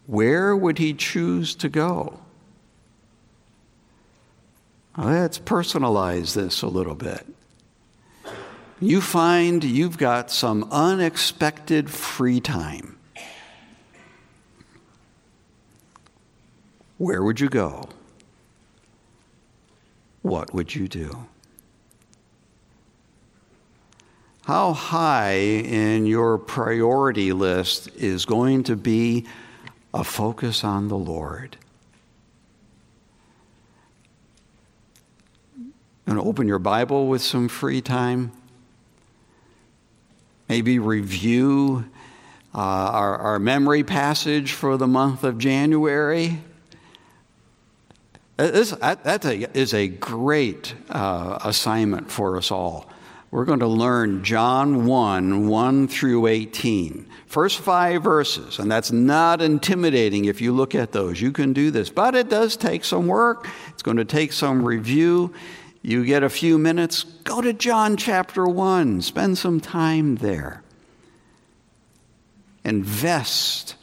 Where 0.07 0.55
would 0.55 0.77
he 0.77 0.93
choose 0.93 1.55
to 1.55 1.69
go? 1.69 2.19
Let's 4.97 5.39
personalize 5.39 6.33
this 6.35 6.61
a 6.61 6.67
little 6.67 6.95
bit. 6.95 7.25
You 8.79 9.01
find 9.01 9.63
you've 9.63 9.97
got 9.97 10.31
some 10.31 10.67
unexpected 10.71 11.89
free 11.89 12.39
time. 12.39 12.97
Where 16.97 17.23
would 17.23 17.39
you 17.39 17.49
go? 17.49 17.89
What 20.21 20.53
would 20.53 20.73
you 20.73 20.87
do? 20.87 21.27
How 24.45 24.73
high 24.73 25.37
in 25.37 26.05
your 26.05 26.37
priority 26.37 27.33
list 27.33 27.89
is 27.95 28.25
going 28.25 28.61
to 28.65 28.75
be 28.75 29.25
a 29.91 30.03
focus 30.03 30.63
on 30.63 30.87
the 30.87 30.97
Lord? 30.97 31.57
And 36.05 36.19
open 36.19 36.47
your 36.47 36.59
Bible 36.59 37.07
with 37.07 37.23
some 37.23 37.47
free 37.47 37.81
time. 37.81 38.33
Maybe 40.47 40.77
review 40.77 41.85
uh, 42.53 42.59
our, 42.59 43.17
our 43.17 43.39
memory 43.39 43.83
passage 43.83 44.51
for 44.51 44.77
the 44.77 44.85
month 44.85 45.23
of 45.23 45.39
January. 45.39 46.39
This, 48.37 48.69
that 48.69 49.25
is 49.25 49.73
a 49.73 49.87
great 49.87 50.75
uh, 50.87 51.39
assignment 51.43 52.11
for 52.11 52.37
us 52.37 52.51
all. 52.51 52.87
We're 53.31 53.45
going 53.45 53.59
to 53.59 53.67
learn 53.67 54.23
John 54.23 54.85
1 54.85 55.47
1 55.47 55.87
through 55.87 56.27
18. 56.27 57.07
First 57.25 57.59
five 57.59 58.03
verses, 58.03 58.59
and 58.59 58.71
that's 58.71 58.91
not 58.91 59.41
intimidating 59.41 60.25
if 60.25 60.39
you 60.39 60.53
look 60.53 60.73
at 60.73 60.91
those. 60.91 61.19
You 61.19 61.31
can 61.31 61.51
do 61.51 61.71
this, 61.71 61.89
but 61.89 62.15
it 62.15 62.29
does 62.29 62.55
take 62.55 62.85
some 62.85 63.07
work. 63.07 63.49
It's 63.69 63.81
going 63.81 63.97
to 63.97 64.05
take 64.05 64.31
some 64.31 64.63
review. 64.63 65.33
You 65.81 66.05
get 66.05 66.23
a 66.23 66.29
few 66.29 66.57
minutes, 66.57 67.03
go 67.03 67.41
to 67.41 67.53
John 67.53 67.97
chapter 67.97 68.47
1, 68.47 69.01
spend 69.01 69.37
some 69.37 69.59
time 69.59 70.15
there. 70.15 70.63
Invest 72.63 73.75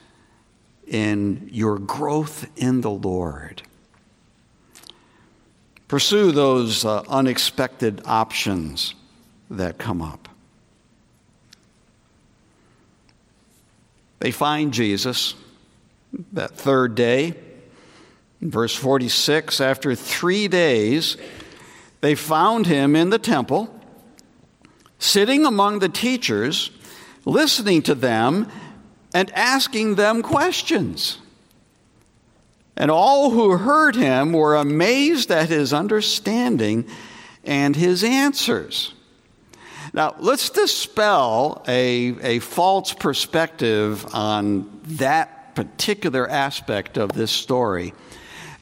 in 0.87 1.49
your 1.52 1.78
growth 1.78 2.50
in 2.56 2.80
the 2.80 2.90
Lord. 2.90 3.62
Pursue 5.87 6.32
those 6.32 6.84
uh, 6.84 7.02
unexpected 7.08 8.00
options 8.04 8.94
that 9.56 9.78
come 9.78 10.02
up. 10.02 10.28
They 14.18 14.30
find 14.30 14.73
Jesus 14.73 15.35
that 16.32 16.52
third 16.52 16.94
day. 16.94 17.35
In 18.40 18.50
verse 18.50 18.75
46, 18.75 19.61
after 19.61 19.94
three 19.94 20.49
days, 20.49 21.16
they 22.00 22.14
found 22.14 22.66
him 22.66 22.97
in 22.97 23.11
the 23.11 23.18
temple, 23.18 23.73
sitting 24.99 25.44
among 25.47 25.78
the 25.78 25.88
teachers, 25.88 26.71
listening 27.25 27.82
to 27.82 27.94
them 27.94 28.49
and 29.14 29.30
asking 29.32 29.94
them 29.94 30.23
questions. 30.23 31.18
And 32.76 32.90
all 32.90 33.30
who 33.30 33.59
heard 33.59 33.94
him 33.97 34.32
were 34.32 34.56
amazed 34.56 35.30
at 35.30 35.49
his 35.49 35.73
understanding 35.73 36.87
and 37.44 37.76
his 37.76 38.02
answers. 38.02 38.94
Now, 39.94 40.14
let's 40.18 40.49
dispel 40.49 41.62
a, 41.69 42.17
a 42.23 42.38
false 42.38 42.95
perspective 42.95 44.06
on 44.14 44.80
that 44.84 45.54
particular 45.54 46.26
aspect 46.28 46.97
of 46.97 47.12
this 47.12 47.30
story 47.30 47.93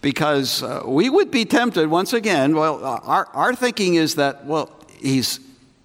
because 0.03 0.63
uh, 0.63 0.83
we 0.85 1.09
would 1.09 1.31
be 1.31 1.45
tempted 1.45 1.89
once 1.89 2.13
again. 2.13 2.57
Well, 2.57 2.85
our, 2.85 3.29
our 3.33 3.55
thinking 3.55 3.95
is 3.95 4.17
that, 4.17 4.45
well, 4.45 4.71
he's, 4.99 5.39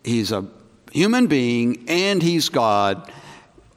he's 0.03 0.31
a 0.31 0.47
human 0.91 1.27
being 1.27 1.85
and 1.87 2.23
he's 2.23 2.49
God. 2.49 3.11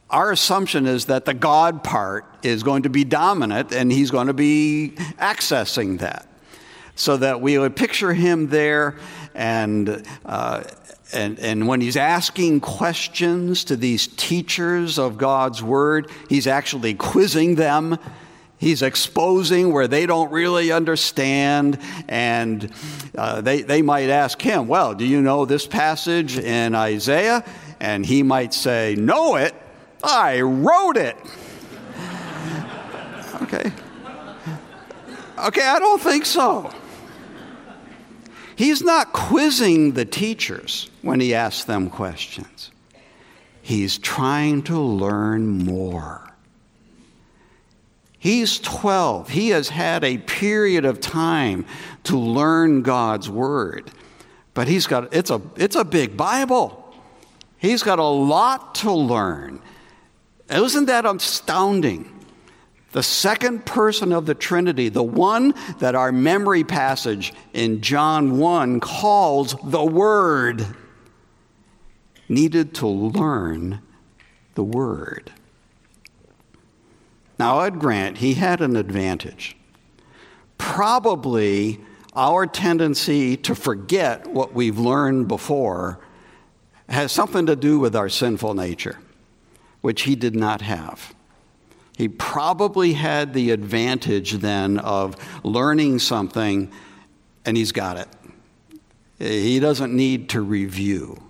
Our 0.09 0.33
assumption 0.33 0.87
is 0.87 1.07
that 1.07 1.27
the 1.27 1.35
God 1.35 1.85
part 1.85 2.25
is 2.43 2.63
going 2.63 2.85
to 2.85 2.91
be 2.91 3.05
dominant 3.05 3.73
and 3.73 3.93
he's 3.93 4.11
going 4.11 4.29
to 4.29 4.33
be 4.33 4.95
accessing 5.19 5.99
that. 5.99 6.27
So 6.95 7.19
that 7.19 7.41
we 7.41 7.59
would 7.59 7.77
picture 7.77 8.13
him 8.13 8.49
there 8.49 8.97
and. 9.39 10.05
Uh, 10.27 10.65
and, 11.11 11.39
and 11.39 11.67
when 11.67 11.81
he's 11.81 11.97
asking 11.97 12.61
questions 12.61 13.65
to 13.65 13.77
these 13.77 14.09
teachers 14.09 14.99
of 14.99 15.17
God's 15.17 15.63
word, 15.63 16.11
he's 16.29 16.47
actually 16.47 16.93
quizzing 16.93 17.55
them 17.55 17.97
He's 18.59 18.83
exposing 18.83 19.73
where 19.73 19.87
they 19.87 20.05
don't 20.05 20.33
really 20.33 20.73
understand, 20.73 21.79
and 22.09 22.73
uh, 23.17 23.41
they, 23.41 23.63
they 23.63 23.83
might 23.83 24.11
ask 24.11 24.43
him, 24.43 24.67
Well, 24.67 24.95
do 24.95 25.07
you 25.07 25.21
know 25.21 25.45
this 25.45 25.67
passage 25.67 26.37
in 26.37 26.75
Isaiah? 26.75 27.45
And 27.79 28.05
he 28.05 28.25
might 28.25 28.53
say, 28.53 28.97
Know 28.97 29.37
it? 29.37 29.55
I 30.03 30.41
wrote 30.41 30.97
it. 30.97 31.17
okay. 33.43 33.73
Okay, 35.39 35.67
I 35.67 35.79
don't 35.79 36.01
think 36.01 36.27
so. 36.27 36.73
He's 38.59 38.83
not 38.83 39.13
quizzing 39.13 39.93
the 39.93 40.05
teachers 40.05 40.91
when 41.03 41.21
he 41.21 41.33
asks 41.33 41.63
them 41.63 41.89
questions, 41.89 42.73
he's 43.63 43.99
trying 43.99 44.65
to 44.65 44.81
learn 44.81 45.47
more. 45.65 46.29
He's 48.19 48.59
12. 48.59 49.29
He 49.29 49.51
has 49.51 49.69
had 49.69 50.03
a 50.03 50.19
period 50.19 50.85
of 50.85 50.99
time 50.99 51.67
to 52.03 52.19
learn 52.19 52.83
God's 52.83 53.31
word. 53.31 53.93
But 54.55 54.67
he's 54.67 54.89
got 54.89 55.15
it's 55.15 55.31
a 55.31 55.41
it's 55.55 55.77
a 55.77 55.85
big 55.85 56.17
Bible. 56.17 56.93
He's 57.59 57.85
got 57.85 58.01
a 58.01 58.03
lot 58.03 58.75
to 58.77 58.91
learn. 58.91 59.61
Isn't 60.51 60.87
that 60.87 61.07
astounding? 61.07 62.18
The 62.93 63.03
second 63.03 63.67
person 63.67 64.13
of 64.13 64.25
the 64.25 64.35
Trinity, 64.35 64.89
the 64.89 65.03
one 65.03 65.55
that 65.79 65.95
our 65.95 66.11
memory 66.11 66.65
passage 66.65 67.35
in 67.53 67.83
John 67.83 68.39
1 68.39 68.81
calls 68.81 69.55
the 69.63 69.85
Word, 69.85 70.67
needed 72.29 72.75
to 72.77 72.87
learn 72.87 73.81
the 74.55 74.65
Word. 74.65 75.33
Now, 77.39 77.59
I'd 77.59 77.79
grant 77.79 78.19
he 78.19 78.35
had 78.35 78.61
an 78.63 78.75
advantage. 78.75 79.57
Probably 80.57 81.81
our 82.15 82.47
tendency 82.47 83.37
to 83.37 83.55
forget 83.55 84.27
what 84.27 84.55
we've 84.55 84.79
learned 84.79 85.29
before 85.29 86.01
has 86.89 87.13
something 87.13 87.47
to 87.47 87.55
do 87.55 87.79
with 87.79 87.95
our 87.95 88.09
sinful 88.09 88.55
nature, 88.55 88.99
which 89.83 90.03
he 90.03 90.17
did 90.17 90.35
not 90.35 90.63
have. 90.63 91.15
He 91.99 92.09
probably 92.09 92.93
had 92.93 93.35
the 93.35 93.51
advantage 93.51 94.35
then 94.35 94.79
of 94.79 95.17
learning 95.45 95.99
something 95.99 96.71
and 97.45 97.57
he's 97.57 97.73
got 97.73 97.97
it. 97.97 98.07
He 99.19 99.59
doesn't 99.59 99.93
need 99.93 100.29
to 100.29 100.41
review. 100.41 101.21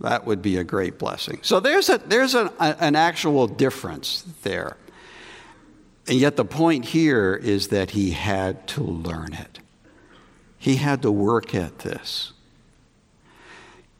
That 0.00 0.26
would 0.26 0.42
be 0.42 0.58
a 0.58 0.64
great 0.64 0.98
blessing. 0.98 1.38
So 1.40 1.60
there's, 1.60 1.88
a, 1.88 1.96
there's 1.96 2.34
a, 2.34 2.52
an 2.60 2.94
actual 2.94 3.46
difference 3.46 4.26
there. 4.42 4.76
And 6.06 6.18
yet, 6.18 6.36
the 6.36 6.44
point 6.44 6.84
here 6.84 7.34
is 7.34 7.68
that 7.68 7.92
he 7.92 8.10
had 8.10 8.68
to 8.68 8.82
learn 8.82 9.32
it. 9.32 9.60
He 10.58 10.76
had 10.76 11.00
to 11.00 11.10
work 11.10 11.54
at 11.54 11.78
this. 11.78 12.34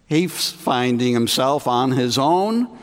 He's 0.07 0.51
finding 0.51 1.15
himself 1.15 1.67
on 1.67 1.93
his 1.93 2.19
own, 2.19 2.79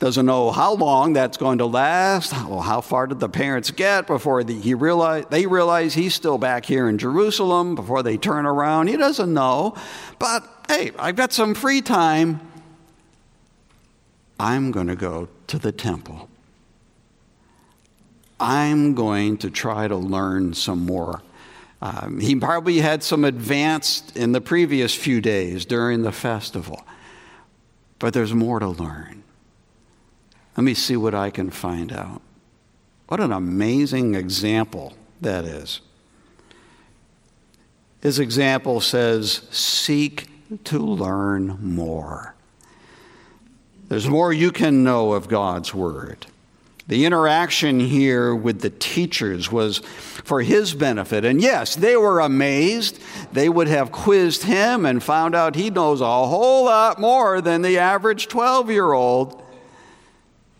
doesn't 0.00 0.24
know 0.24 0.50
how 0.50 0.74
long 0.74 1.12
that's 1.12 1.36
going 1.36 1.58
to 1.58 1.66
last. 1.66 2.32
How, 2.32 2.58
how 2.60 2.80
far 2.80 3.06
did 3.06 3.20
the 3.20 3.28
parents 3.28 3.70
get 3.70 4.06
before 4.06 4.42
the, 4.42 4.58
he 4.58 4.72
realize, 4.72 5.26
they 5.28 5.46
realize 5.46 5.92
he's 5.92 6.14
still 6.14 6.38
back 6.38 6.64
here 6.64 6.88
in 6.88 6.96
Jerusalem 6.96 7.74
before 7.74 8.02
they 8.02 8.16
turn 8.16 8.46
around? 8.46 8.88
He 8.88 8.96
doesn't 8.96 9.32
know. 9.32 9.76
But 10.18 10.42
hey, 10.68 10.92
I've 10.98 11.16
got 11.16 11.34
some 11.34 11.54
free 11.54 11.82
time. 11.82 12.40
I'm 14.40 14.70
going 14.70 14.86
to 14.86 14.96
go 14.96 15.28
to 15.48 15.58
the 15.58 15.70
temple. 15.70 16.30
I'm 18.40 18.94
going 18.94 19.36
to 19.38 19.50
try 19.50 19.86
to 19.86 19.96
learn 19.96 20.54
some 20.54 20.86
more. 20.86 21.20
Um, 21.82 22.20
he 22.20 22.34
probably 22.36 22.78
had 22.78 23.02
some 23.02 23.22
advanced 23.22 24.16
in 24.16 24.32
the 24.32 24.40
previous 24.40 24.94
few 24.94 25.20
days 25.20 25.66
during 25.66 26.02
the 26.02 26.12
festival, 26.12 26.82
but 27.98 28.14
there's 28.14 28.32
more 28.32 28.60
to 28.60 28.68
learn. 28.68 29.19
Let 30.56 30.64
me 30.64 30.74
see 30.74 30.96
what 30.96 31.14
I 31.14 31.30
can 31.30 31.50
find 31.50 31.92
out. 31.92 32.22
What 33.08 33.20
an 33.20 33.32
amazing 33.32 34.14
example 34.14 34.94
that 35.20 35.44
is. 35.44 35.80
His 38.00 38.18
example 38.18 38.80
says, 38.80 39.42
Seek 39.50 40.28
to 40.64 40.78
learn 40.78 41.58
more. 41.60 42.34
There's 43.88 44.08
more 44.08 44.32
you 44.32 44.52
can 44.52 44.84
know 44.84 45.12
of 45.12 45.28
God's 45.28 45.74
Word. 45.74 46.26
The 46.86 47.04
interaction 47.04 47.78
here 47.78 48.34
with 48.34 48.62
the 48.62 48.70
teachers 48.70 49.52
was 49.52 49.78
for 49.78 50.42
his 50.42 50.74
benefit. 50.74 51.24
And 51.24 51.40
yes, 51.40 51.76
they 51.76 51.96
were 51.96 52.18
amazed. 52.18 53.00
They 53.32 53.48
would 53.48 53.68
have 53.68 53.92
quizzed 53.92 54.42
him 54.42 54.84
and 54.84 55.00
found 55.00 55.36
out 55.36 55.54
he 55.54 55.70
knows 55.70 56.00
a 56.00 56.04
whole 56.04 56.64
lot 56.64 56.98
more 56.98 57.40
than 57.40 57.62
the 57.62 57.78
average 57.78 58.26
12 58.26 58.70
year 58.70 58.92
old. 58.92 59.40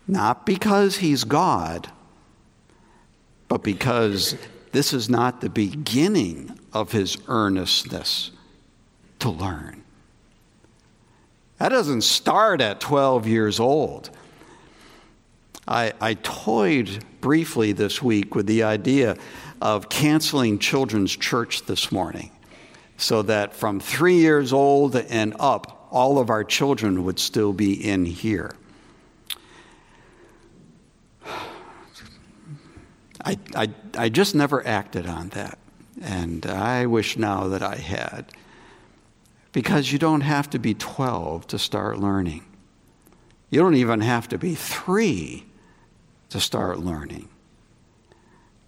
Not 0.07 0.45
because 0.45 0.97
he's 0.97 1.23
God, 1.23 1.89
but 3.47 3.63
because 3.63 4.35
this 4.71 4.93
is 4.93 5.09
not 5.09 5.41
the 5.41 5.49
beginning 5.49 6.57
of 6.73 6.91
his 6.91 7.17
earnestness 7.27 8.31
to 9.19 9.29
learn. 9.29 9.83
That 11.57 11.69
doesn't 11.69 12.01
start 12.01 12.61
at 12.61 12.79
12 12.79 13.27
years 13.27 13.59
old. 13.59 14.09
I, 15.67 15.93
I 16.01 16.15
toyed 16.15 17.03
briefly 17.21 17.71
this 17.71 18.01
week 18.01 18.33
with 18.33 18.47
the 18.47 18.63
idea 18.63 19.15
of 19.61 19.89
canceling 19.89 20.57
children's 20.57 21.15
church 21.15 21.65
this 21.65 21.91
morning 21.91 22.31
so 22.97 23.21
that 23.23 23.53
from 23.53 23.79
three 23.79 24.17
years 24.17 24.53
old 24.53 24.95
and 24.95 25.35
up, 25.39 25.87
all 25.91 26.19
of 26.19 26.29
our 26.29 26.43
children 26.43 27.03
would 27.03 27.19
still 27.19 27.53
be 27.53 27.73
in 27.73 28.05
here. 28.05 28.55
I, 33.23 33.37
I, 33.55 33.69
I 33.97 34.09
just 34.09 34.35
never 34.35 34.65
acted 34.65 35.05
on 35.05 35.29
that. 35.29 35.57
And 36.01 36.45
I 36.45 36.85
wish 36.85 37.17
now 37.17 37.47
that 37.47 37.61
I 37.61 37.75
had. 37.75 38.25
Because 39.51 39.91
you 39.91 39.99
don't 39.99 40.21
have 40.21 40.49
to 40.51 40.59
be 40.59 40.73
12 40.73 41.47
to 41.47 41.59
start 41.59 41.99
learning. 41.99 42.45
You 43.49 43.59
don't 43.59 43.75
even 43.75 43.99
have 43.99 44.29
to 44.29 44.37
be 44.37 44.55
three 44.55 45.45
to 46.29 46.39
start 46.39 46.79
learning. 46.79 47.27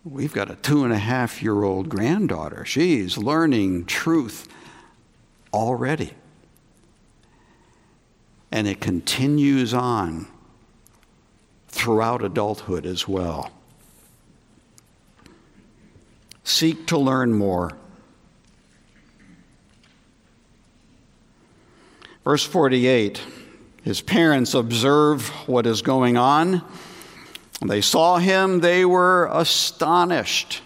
We've 0.04 0.34
got 0.34 0.52
a 0.52 0.56
two 0.56 0.84
and 0.84 0.92
a 0.92 0.98
half 0.98 1.42
year 1.42 1.64
old 1.64 1.88
granddaughter. 1.88 2.66
She's 2.66 3.18
learning 3.18 3.86
truth 3.86 4.50
already. 5.54 6.12
And 8.52 8.68
it 8.68 8.82
continues 8.82 9.74
on 9.74 10.28
throughout 11.70 12.24
adulthood 12.24 12.86
as 12.86 13.08
well. 13.08 13.52
Seek 16.44 16.88
to 16.88 16.98
learn 16.98 17.34
more. 17.34 17.72
Verse 22.24 22.44
48 22.46 23.22
His 23.84 24.02
parents 24.02 24.54
observe 24.54 25.28
what 25.48 25.66
is 25.66 25.82
going 25.82 26.18
on 26.18 26.64
they 27.70 27.82
saw 27.82 28.18
him, 28.18 28.60
they 28.60 28.86
were 28.86 29.30
astonished. 29.32 30.62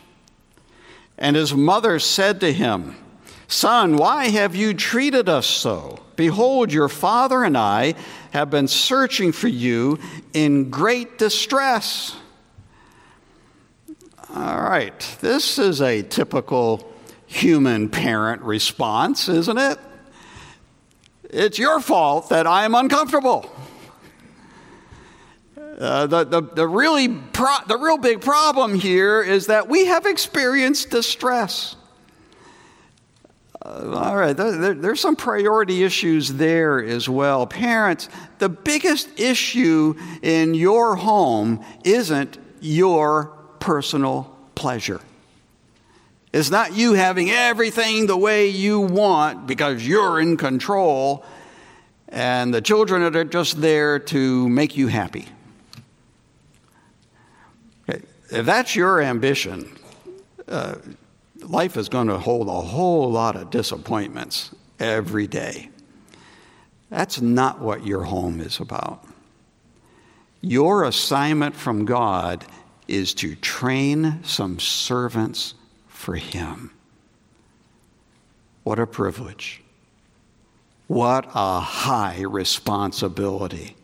And 1.17 1.35
his 1.35 1.53
mother 1.53 1.99
said 1.99 2.39
to 2.41 2.51
him, 2.51 2.95
Son, 3.47 3.97
why 3.97 4.25
have 4.29 4.55
you 4.55 4.73
treated 4.73 5.29
us 5.29 5.47
so? 5.47 5.99
Behold, 6.15 6.71
your 6.71 6.89
father 6.89 7.43
and 7.43 7.57
I 7.57 7.95
have 8.31 8.49
been 8.49 8.67
searching 8.67 9.31
for 9.31 9.47
you 9.47 9.99
in 10.33 10.69
great 10.69 11.17
distress. 11.17 12.15
All 14.35 14.61
right, 14.61 14.99
this 15.21 15.57
is 15.57 15.81
a 15.81 16.03
typical 16.03 16.93
human 17.27 17.87
parent 17.87 18.41
response, 18.41 19.29
isn't 19.29 19.57
it? 19.57 19.79
It's 21.29 21.57
your 21.57 21.79
fault 21.79 22.27
that 22.29 22.45
I 22.45 22.65
am 22.65 22.75
uncomfortable. 22.75 23.49
Uh, 25.57 26.07
the, 26.07 26.25
the, 26.25 26.41
the, 26.41 26.67
really 26.67 27.07
pro- 27.07 27.63
the 27.67 27.77
real 27.77 27.97
big 27.97 28.19
problem 28.19 28.77
here 28.77 29.21
is 29.21 29.47
that 29.47 29.69
we 29.69 29.85
have 29.85 30.05
experienced 30.05 30.89
distress. 30.89 31.77
Uh, 33.63 33.91
all 33.93 34.17
right, 34.17 34.35
there, 34.35 34.73
there's 34.73 34.99
some 34.99 35.15
priority 35.15 35.83
issues 35.83 36.33
there 36.33 36.83
as 36.83 37.07
well. 37.07 37.47
Parents, 37.47 38.09
the 38.39 38.49
biggest 38.49 39.17
issue 39.17 39.95
in 40.21 40.53
your 40.53 40.97
home 40.97 41.63
isn't 41.85 42.37
your 42.59 43.36
personal 43.59 44.35
pleasure. 44.55 45.01
It's 46.33 46.49
not 46.49 46.73
you 46.73 46.93
having 46.93 47.29
everything 47.29 48.07
the 48.07 48.17
way 48.17 48.49
you 48.49 48.79
want 48.79 49.47
because 49.47 49.87
you're 49.87 50.19
in 50.19 50.37
control, 50.37 51.25
and 52.09 52.53
the 52.53 52.61
children 52.61 53.01
are 53.01 53.23
just 53.23 53.61
there 53.61 53.99
to 53.99 54.49
make 54.49 54.77
you 54.77 54.87
happy. 54.87 55.27
If 58.29 58.45
that's 58.45 58.75
your 58.75 59.01
ambition, 59.01 59.77
uh, 60.49 60.75
life 61.41 61.77
is 61.77 61.87
going 61.87 62.07
to 62.07 62.17
hold 62.17 62.49
a 62.49 62.61
whole 62.61 63.09
lot 63.09 63.37
of 63.37 63.49
disappointments 63.51 64.53
every 64.79 65.27
day. 65.27 65.69
That's 66.89 67.21
not 67.21 67.59
what 67.59 67.85
your 67.85 68.03
home 68.03 68.41
is 68.41 68.59
about. 68.59 69.05
Your 70.41 70.83
assignment 70.83 71.55
from 71.55 71.85
God 71.85 72.45
is 72.87 73.13
to 73.15 73.35
train 73.35 74.23
some 74.23 74.59
servants 74.59 75.53
for 75.87 76.15
Him. 76.15 76.71
What 78.63 78.79
a 78.79 78.87
privilege. 78.87 79.61
What 80.87 81.25
a 81.33 81.59
high 81.59 82.21
responsibility. 82.21 83.75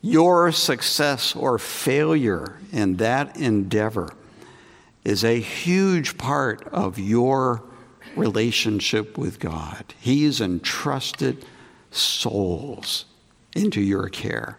Your 0.00 0.50
success 0.50 1.36
or 1.36 1.58
failure 1.58 2.58
in 2.72 2.96
that 2.96 3.36
endeavor 3.36 4.12
is 5.04 5.24
a 5.24 5.40
huge 5.40 6.18
part 6.18 6.66
of 6.68 6.98
your 6.98 7.62
relationship 8.16 9.16
with 9.16 9.38
God. 9.38 9.94
He's 10.00 10.40
entrusted 10.40 11.44
souls 11.90 13.04
into 13.54 13.80
your 13.80 14.08
care. 14.08 14.58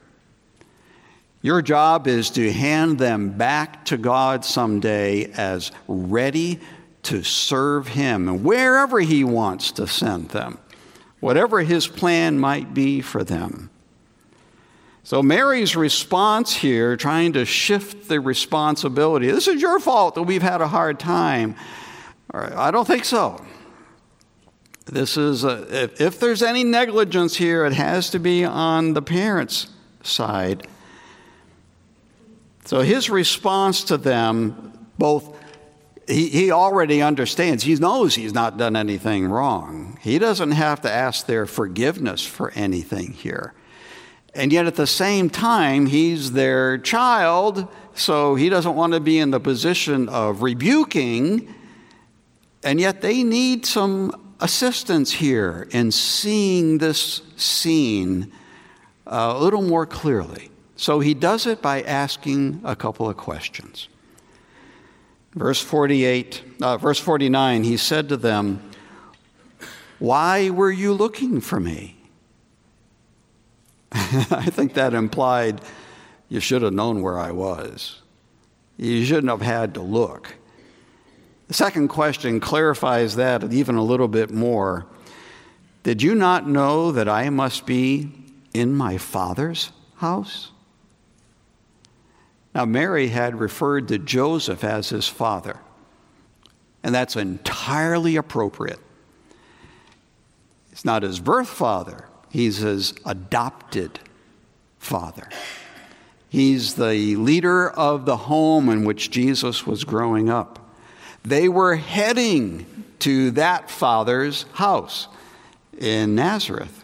Your 1.44 1.62
job 1.62 2.08
is 2.08 2.30
to 2.32 2.54
hand 2.54 2.98
them 2.98 3.32
back 3.32 3.84
to 3.86 3.98
God 3.98 4.46
someday 4.46 5.26
as 5.34 5.74
ready 5.90 6.62
to 7.04 7.22
serve 7.22 7.90
Him 7.90 8.44
wherever 8.44 9.02
He 9.02 9.26
wants 9.26 9.74
to 9.74 9.86
send 9.86 10.30
them, 10.30 10.58
whatever 11.20 11.60
His 11.60 11.86
plan 11.86 12.40
might 12.40 12.74
be 12.74 13.02
for 13.02 13.26
them. 13.26 13.70
So, 15.04 15.22
Mary's 15.22 15.76
response 15.76 16.56
here, 16.56 16.96
trying 16.96 17.34
to 17.34 17.44
shift 17.44 18.08
the 18.08 18.22
responsibility 18.22 19.30
this 19.30 19.50
is 19.50 19.62
your 19.62 19.82
fault 19.82 20.16
that 20.16 20.24
we've 20.24 20.42
had 20.42 20.62
a 20.62 20.68
hard 20.70 20.98
time. 20.98 21.58
I 22.34 22.72
don't 22.72 22.88
think 22.88 23.04
so. 23.04 23.44
This 24.86 25.18
is, 25.18 25.44
a, 25.44 25.84
if, 25.84 26.00
if 26.00 26.20
there's 26.22 26.42
any 26.42 26.64
negligence 26.64 27.36
here, 27.36 27.66
it 27.66 27.74
has 27.74 28.10
to 28.12 28.20
be 28.20 28.46
on 28.46 28.94
the 28.94 29.02
parents' 29.02 29.68
side. 30.04 30.68
So, 32.66 32.82
his 32.82 33.10
response 33.10 33.84
to 33.86 33.98
them, 33.98 34.88
both 34.98 35.38
he, 36.08 36.30
he 36.30 36.52
already 36.52 37.02
understands. 37.02 37.64
He 37.64 37.76
knows 37.76 38.16
he's 38.16 38.34
not 38.34 38.58
done 38.58 38.76
anything 38.76 39.28
wrong. 39.28 39.98
He 40.02 40.20
doesn't 40.20 40.52
have 40.52 40.82
to 40.82 40.92
ask 40.92 41.26
their 41.26 41.46
forgiveness 41.46 42.26
for 42.26 42.52
anything 42.52 43.14
here. 43.14 43.54
And 44.36 44.52
yet 44.52 44.66
at 44.66 44.76
the 44.76 44.88
same 44.88 45.30
time, 45.30 45.86
he's 45.86 46.32
their 46.32 46.78
child, 46.80 47.68
so 47.94 48.36
he 48.36 48.50
doesn't 48.50 48.76
want 48.76 48.94
to 48.94 49.00
be 49.00 49.20
in 49.20 49.32
the 49.32 49.40
position 49.40 50.10
of 50.10 50.42
rebuking. 50.42 51.54
And 52.64 52.80
yet 52.80 53.02
they 53.02 53.24
need 53.24 53.66
some 53.66 54.34
assistance 54.40 55.12
here 55.12 55.68
in 55.72 55.92
seeing 55.92 56.80
this 56.80 57.22
scene 57.38 58.32
uh, 59.06 59.34
a 59.36 59.40
little 59.40 59.62
more 59.62 59.86
clearly. 59.86 60.50
So 60.76 61.00
he 61.00 61.14
does 61.14 61.46
it 61.46 61.62
by 61.62 61.82
asking 61.84 62.62
a 62.64 62.76
couple 62.76 63.10
of 63.10 63.18
questions. 63.18 63.88
Verse 65.36 65.62
48, 65.62 66.44
uh, 66.62 66.78
verse 66.78 67.00
49, 67.00 67.64
he 67.64 67.78
said 67.78 68.10
to 68.10 68.18
them, 68.18 68.62
Why 70.00 70.50
were 70.50 70.72
you 70.72 70.94
looking 70.94 71.42
for 71.42 71.60
me? 71.60 71.98
I 73.92 74.50
think 74.50 74.74
that 74.74 74.94
implied 74.94 75.62
you 76.30 76.40
should 76.40 76.62
have 76.62 76.74
known 76.74 77.02
where 77.02 77.18
I 77.18 77.32
was. 77.32 78.02
You 78.78 79.06
shouldn't 79.06 79.30
have 79.30 79.42
had 79.42 79.76
to 79.76 79.82
look. 79.82 80.36
The 81.48 81.54
second 81.54 81.90
question 81.90 82.40
clarifies 82.40 83.16
that 83.18 83.52
even 83.54 83.76
a 83.76 83.84
little 83.84 84.08
bit 84.08 84.32
more. 84.32 84.88
Did 85.84 86.02
you 86.02 86.16
not 86.16 86.48
know 86.48 86.92
that 86.92 87.10
I 87.10 87.30
must 87.30 87.66
be 87.66 88.12
in 88.54 88.74
my 88.74 88.98
Father's 88.98 89.72
house? 89.98 90.53
Now, 92.54 92.66
Mary 92.66 93.08
had 93.08 93.40
referred 93.40 93.88
to 93.88 93.98
Joseph 93.98 94.64
as 94.64 94.90
his 94.90 95.08
father. 95.08 95.60
and 96.84 96.94
that's 96.94 97.16
entirely 97.16 98.18
appropriate. 98.18 98.80
He's 100.70 100.84
not 100.84 101.04
his 101.04 101.20
birth 101.20 101.50
father, 101.50 102.08
he's 102.30 102.58
his 102.58 102.94
adopted 103.06 104.00
father. 104.80 105.30
He's 106.30 106.74
the 106.76 107.16
leader 107.16 107.70
of 107.70 108.06
the 108.06 108.18
home 108.18 108.68
in 108.68 108.84
which 108.84 109.12
Jesus 109.12 109.68
was 109.68 109.84
growing 109.84 110.30
up. 110.30 110.60
They 111.24 111.48
were 111.48 111.76
heading 111.76 112.66
to 113.00 113.32
that 113.32 113.70
father's 113.70 114.46
house 114.54 115.08
in 115.78 116.16
Nazareth. 116.16 116.84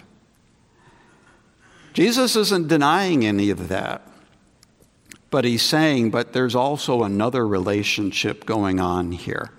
Jesus 1.94 2.36
isn't 2.36 2.68
denying 2.68 3.26
any 3.26 3.50
of 3.50 3.70
that, 3.70 4.04
but 5.30 5.46
he's 5.46 5.62
saying, 5.62 6.12
but 6.12 6.34
there's 6.34 6.56
also 6.56 7.04
another 7.04 7.48
relationship 7.48 8.46
going 8.46 8.80
on 8.80 9.12
here. 9.12 9.52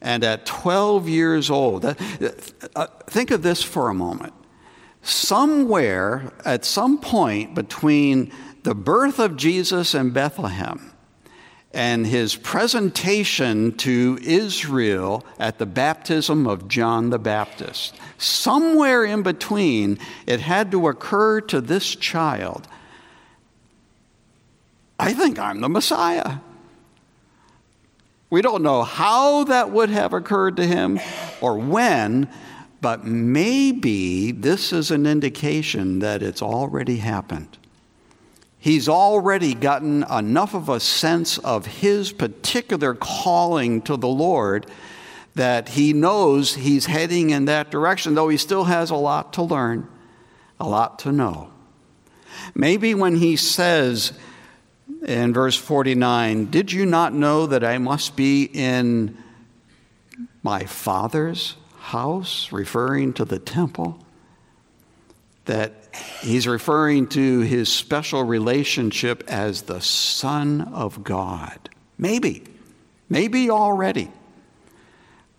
And 0.00 0.24
at 0.24 0.46
12 0.46 1.08
years 1.08 1.50
old, 1.50 1.84
uh, 1.84 2.86
think 3.06 3.30
of 3.30 3.42
this 3.42 3.62
for 3.62 3.88
a 3.88 3.94
moment. 3.94 4.34
Somewhere, 5.02 6.32
at 6.44 6.64
some 6.64 6.98
point 6.98 7.54
between 7.54 8.32
the 8.64 8.74
birth 8.74 9.18
of 9.18 9.36
Jesus 9.36 9.94
in 9.94 10.10
Bethlehem 10.10 10.92
and 11.72 12.06
his 12.06 12.34
presentation 12.34 13.76
to 13.76 14.18
Israel 14.22 15.24
at 15.38 15.58
the 15.58 15.66
baptism 15.66 16.46
of 16.46 16.68
John 16.68 17.10
the 17.10 17.18
Baptist. 17.18 17.94
Somewhere 18.18 19.04
in 19.04 19.22
between, 19.22 19.98
it 20.26 20.40
had 20.40 20.70
to 20.72 20.88
occur 20.88 21.40
to 21.42 21.60
this 21.60 21.94
child 21.94 22.66
I 24.98 25.12
think 25.12 25.38
I'm 25.38 25.60
the 25.60 25.68
Messiah. 25.68 26.38
We 28.30 28.42
don't 28.42 28.62
know 28.62 28.82
how 28.82 29.44
that 29.44 29.70
would 29.70 29.90
have 29.90 30.12
occurred 30.12 30.56
to 30.56 30.66
him 30.66 30.98
or 31.40 31.58
when, 31.58 32.28
but 32.80 33.04
maybe 33.04 34.32
this 34.32 34.72
is 34.72 34.90
an 34.90 35.06
indication 35.06 36.00
that 36.00 36.22
it's 36.22 36.42
already 36.42 36.96
happened. 36.96 37.56
He's 38.58 38.88
already 38.88 39.54
gotten 39.54 40.02
enough 40.10 40.54
of 40.54 40.68
a 40.68 40.80
sense 40.80 41.38
of 41.38 41.66
his 41.66 42.12
particular 42.12 42.94
calling 42.94 43.80
to 43.82 43.96
the 43.96 44.08
Lord 44.08 44.66
that 45.36 45.68
he 45.68 45.92
knows 45.92 46.54
he's 46.54 46.86
heading 46.86 47.30
in 47.30 47.44
that 47.44 47.70
direction, 47.70 48.14
though 48.14 48.28
he 48.28 48.38
still 48.38 48.64
has 48.64 48.90
a 48.90 48.96
lot 48.96 49.34
to 49.34 49.42
learn, 49.42 49.86
a 50.58 50.66
lot 50.66 50.98
to 51.00 51.12
know. 51.12 51.50
Maybe 52.54 52.94
when 52.94 53.16
he 53.16 53.36
says 53.36 54.12
in 55.06 55.32
verse 55.32 55.56
49, 55.56 56.46
Did 56.46 56.72
you 56.72 56.86
not 56.86 57.12
know 57.12 57.46
that 57.46 57.64
I 57.64 57.78
must 57.78 58.16
be 58.16 58.44
in 58.44 59.16
my 60.42 60.64
Father's 60.64 61.56
house, 61.78 62.52
referring 62.52 63.12
to 63.14 63.24
the 63.24 63.38
temple? 63.38 63.98
That 65.44 65.72
he's 66.20 66.46
referring 66.46 67.08
to 67.08 67.40
his 67.40 67.72
special 67.72 68.24
relationship 68.24 69.24
as 69.28 69.62
the 69.62 69.80
Son 69.80 70.62
of 70.72 71.04
God. 71.04 71.70
Maybe, 71.98 72.42
maybe 73.08 73.50
already. 73.50 74.10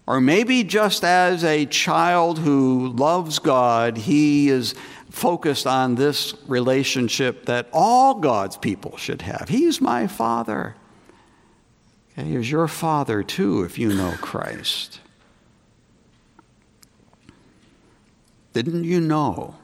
Or 0.08 0.22
maybe 0.22 0.64
just 0.64 1.04
as 1.04 1.44
a 1.44 1.66
child 1.66 2.40
who 2.40 2.88
loves 2.96 3.40
God, 3.40 3.98
he 3.98 4.48
is 4.48 4.74
focused 5.10 5.66
on 5.66 5.96
this 5.96 6.34
relationship 6.48 7.46
that 7.46 7.70
all 7.72 8.16
God's 8.16 8.58
people 8.58 8.98
should 8.98 9.22
have. 9.22 9.50
He's 9.50 9.80
my 9.80 10.08
Father. 10.08 10.76
Okay, 12.18 12.30
he's 12.30 12.52
your 12.52 12.68
Father 12.68 13.24
too 13.24 13.64
if 13.64 13.78
you 13.78 13.94
know 13.94 14.16
Christ. 14.22 15.00
Didn't 18.54 18.84
you 18.84 19.00
know 19.00 19.56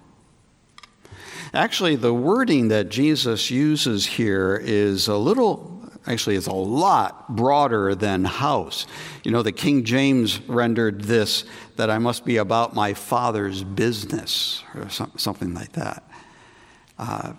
Actually, 1.53 1.95
the 1.95 2.13
wording 2.13 2.69
that 2.69 2.89
Jesus 2.89 3.51
uses 3.51 4.07
here 4.07 4.59
is 4.63 5.07
a 5.07 5.15
little, 5.15 5.87
actually, 6.07 6.35
it's 6.35 6.47
a 6.47 6.51
lot 6.51 7.35
broader 7.35 7.93
than 7.93 8.25
house. 8.25 8.87
You 9.23 9.29
know, 9.29 9.43
the 9.43 9.51
King 9.51 9.83
James 9.83 10.39
rendered 10.47 11.01
this 11.01 11.45
that 11.77 11.89
I 11.89 11.97
must 11.97 12.25
be 12.25 12.37
about 12.37 12.73
my 12.73 12.93
father's 12.93 13.63
business, 13.63 14.63
or 14.75 14.89
something 14.89 15.53
like 15.53 15.73
that. 15.73 16.03
Uh, 16.97 17.33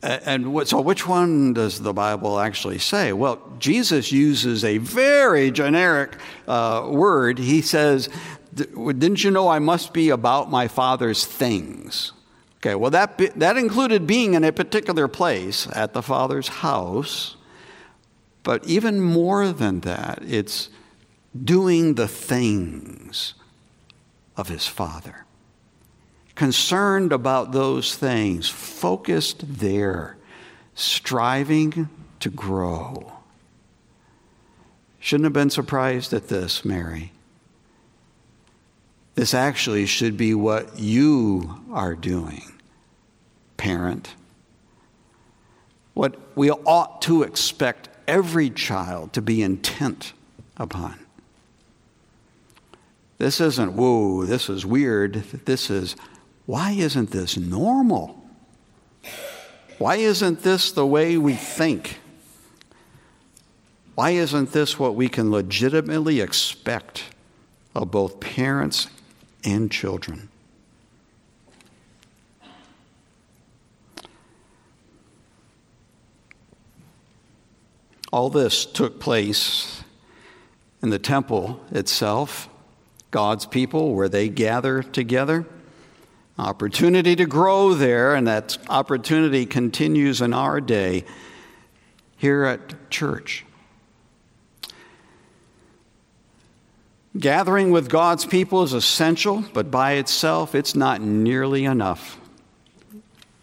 and 0.00 0.68
so, 0.68 0.80
which 0.80 1.08
one 1.08 1.54
does 1.54 1.80
the 1.80 1.92
Bible 1.92 2.38
actually 2.38 2.78
say? 2.78 3.12
Well, 3.12 3.42
Jesus 3.58 4.12
uses 4.12 4.64
a 4.64 4.78
very 4.78 5.50
generic 5.50 6.16
uh, 6.46 6.88
word. 6.88 7.38
He 7.38 7.62
says, 7.62 8.08
Didn't 8.54 9.24
you 9.24 9.32
know 9.32 9.48
I 9.48 9.58
must 9.58 9.92
be 9.92 10.10
about 10.10 10.50
my 10.52 10.68
Father's 10.68 11.26
things? 11.26 12.12
Okay, 12.58 12.76
well, 12.76 12.92
that, 12.92 13.18
that 13.38 13.56
included 13.56 14.06
being 14.06 14.34
in 14.34 14.44
a 14.44 14.52
particular 14.52 15.08
place 15.08 15.68
at 15.74 15.94
the 15.94 16.02
Father's 16.02 16.48
house, 16.48 17.36
but 18.44 18.64
even 18.66 19.00
more 19.00 19.52
than 19.52 19.80
that, 19.80 20.20
it's 20.26 20.68
doing 21.44 21.94
the 21.94 22.08
things 22.08 23.34
of 24.38 24.48
his 24.48 24.66
Father. 24.66 25.26
Concerned 26.34 27.12
about 27.12 27.50
those 27.50 27.96
things, 27.96 28.48
focused 28.48 29.58
there, 29.58 30.16
striving 30.74 31.88
to 32.20 32.30
grow. 32.30 33.12
Shouldn't 35.00 35.24
have 35.24 35.32
been 35.32 35.50
surprised 35.50 36.12
at 36.12 36.28
this, 36.28 36.64
Mary. 36.64 37.12
This 39.16 39.34
actually 39.34 39.86
should 39.86 40.16
be 40.16 40.32
what 40.32 40.78
you 40.78 41.60
are 41.72 41.96
doing, 41.96 42.52
parent. 43.56 44.14
What 45.94 46.14
we 46.36 46.52
ought 46.52 47.02
to 47.02 47.24
expect 47.24 47.88
every 48.06 48.48
child 48.48 49.12
to 49.14 49.20
be 49.20 49.42
intent 49.42 50.12
upon. 50.56 51.07
This 53.18 53.40
isn't, 53.40 53.74
whoa, 53.74 54.24
this 54.24 54.48
is 54.48 54.64
weird. 54.64 55.14
This 55.44 55.70
is, 55.70 55.96
why 56.46 56.70
isn't 56.72 57.10
this 57.10 57.36
normal? 57.36 58.24
Why 59.78 59.96
isn't 59.96 60.42
this 60.42 60.72
the 60.72 60.86
way 60.86 61.18
we 61.18 61.34
think? 61.34 62.00
Why 63.94 64.10
isn't 64.10 64.52
this 64.52 64.78
what 64.78 64.94
we 64.94 65.08
can 65.08 65.30
legitimately 65.30 66.20
expect 66.20 67.04
of 67.78 67.90
both 67.90 68.18
parents 68.18 68.88
and 69.44 69.70
children. 69.70 70.28
All 78.10 78.30
this 78.30 78.64
took 78.64 78.98
place 78.98 79.84
in 80.82 80.90
the 80.90 80.98
temple 80.98 81.60
itself, 81.70 82.48
God's 83.10 83.46
people, 83.46 83.94
where 83.94 84.08
they 84.08 84.28
gather 84.28 84.82
together. 84.82 85.46
Opportunity 86.38 87.16
to 87.16 87.26
grow 87.26 87.74
there, 87.74 88.14
and 88.14 88.26
that 88.26 88.58
opportunity 88.68 89.46
continues 89.46 90.20
in 90.20 90.32
our 90.32 90.60
day 90.60 91.04
here 92.16 92.44
at 92.44 92.90
church. 92.90 93.44
Gathering 97.18 97.70
with 97.72 97.88
God's 97.88 98.24
people 98.24 98.62
is 98.62 98.72
essential, 98.72 99.44
but 99.52 99.70
by 99.70 99.92
itself, 99.92 100.54
it's 100.54 100.76
not 100.76 101.00
nearly 101.00 101.64
enough. 101.64 102.20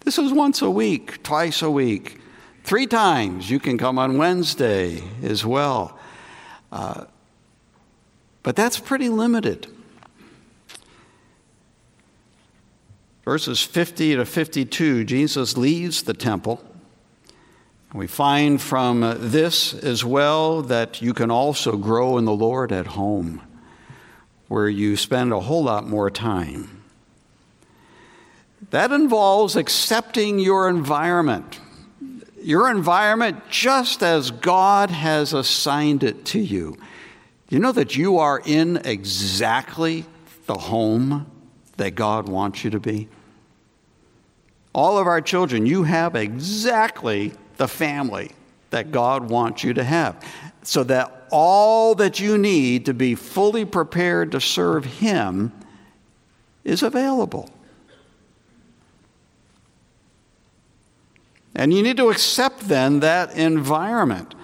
This 0.01 0.19
is 0.19 0.31
once 0.31 0.61
a 0.61 0.69
week, 0.69 1.23
twice 1.23 1.61
a 1.61 1.69
week, 1.69 2.19
three 2.63 2.85
times. 2.85 3.49
You 3.49 3.59
can 3.59 3.77
come 3.77 3.97
on 3.97 4.17
Wednesday 4.17 5.03
as 5.23 5.43
well. 5.43 5.97
Uh, 6.71 7.05
but 8.45 8.55
that's 8.55 8.79
pretty 8.79 9.09
limited. 9.09 9.65
Verses 13.23 13.59
50 13.63 14.17
to 14.17 14.23
52, 14.23 15.03
Jesus 15.03 15.57
leaves 15.57 16.03
the 16.03 16.13
temple. 16.13 16.63
We 17.91 18.05
find 18.05 18.61
from 18.61 18.99
this 19.17 19.73
as 19.73 20.05
well 20.05 20.61
that 20.61 21.01
you 21.01 21.11
can 21.11 21.31
also 21.31 21.75
grow 21.75 22.19
in 22.19 22.25
the 22.25 22.35
Lord 22.35 22.71
at 22.71 22.85
home 22.85 23.41
where 24.47 24.69
you 24.69 24.95
spend 24.95 25.33
a 25.33 25.39
whole 25.39 25.63
lot 25.63 25.87
more 25.87 26.11
time. 26.11 26.83
That 28.69 28.91
involves 28.91 29.55
accepting 29.55 30.37
your 30.37 30.69
environment, 30.69 31.59
your 32.39 32.69
environment 32.69 33.49
just 33.49 34.03
as 34.03 34.29
God 34.29 34.91
has 34.91 35.33
assigned 35.33 36.03
it 36.03 36.25
to 36.25 36.39
you. 36.39 36.77
You 37.49 37.59
know 37.59 37.71
that 37.71 37.95
you 37.95 38.17
are 38.17 38.41
in 38.43 38.77
exactly 38.77 40.05
the 40.47 40.55
home 40.55 41.29
that 41.77 41.95
God 41.95 42.27
wants 42.27 42.63
you 42.63 42.71
to 42.71 42.79
be? 42.79 43.07
All 44.73 44.97
of 44.97 45.07
our 45.07 45.21
children, 45.21 45.65
you 45.65 45.83
have 45.83 46.15
exactly 46.15 47.33
the 47.57 47.67
family 47.67 48.31
that 48.71 48.91
God 48.91 49.29
wants 49.29 49.63
you 49.63 49.73
to 49.75 49.83
have, 49.83 50.21
so 50.63 50.83
that 50.83 51.27
all 51.31 51.95
that 51.95 52.19
you 52.19 52.37
need 52.37 52.85
to 52.85 52.93
be 52.93 53.15
fully 53.15 53.63
prepared 53.63 54.31
to 54.31 54.41
serve 54.41 54.83
Him 54.85 55.53
is 56.63 56.83
available. 56.83 57.49
And 61.53 61.73
you 61.73 61.83
need 61.83 61.97
to 61.97 62.09
accept 62.09 62.67
then 62.67 62.99
that 62.99 63.37
environment 63.37 64.35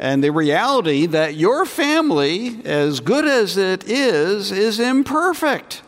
and 0.00 0.24
the 0.24 0.32
reality 0.32 1.04
that 1.04 1.34
your 1.34 1.66
family, 1.66 2.64
as 2.64 3.00
good 3.00 3.26
as 3.26 3.58
it 3.58 3.84
is, 3.86 4.50
is 4.50 4.80
imperfect. 4.80 5.82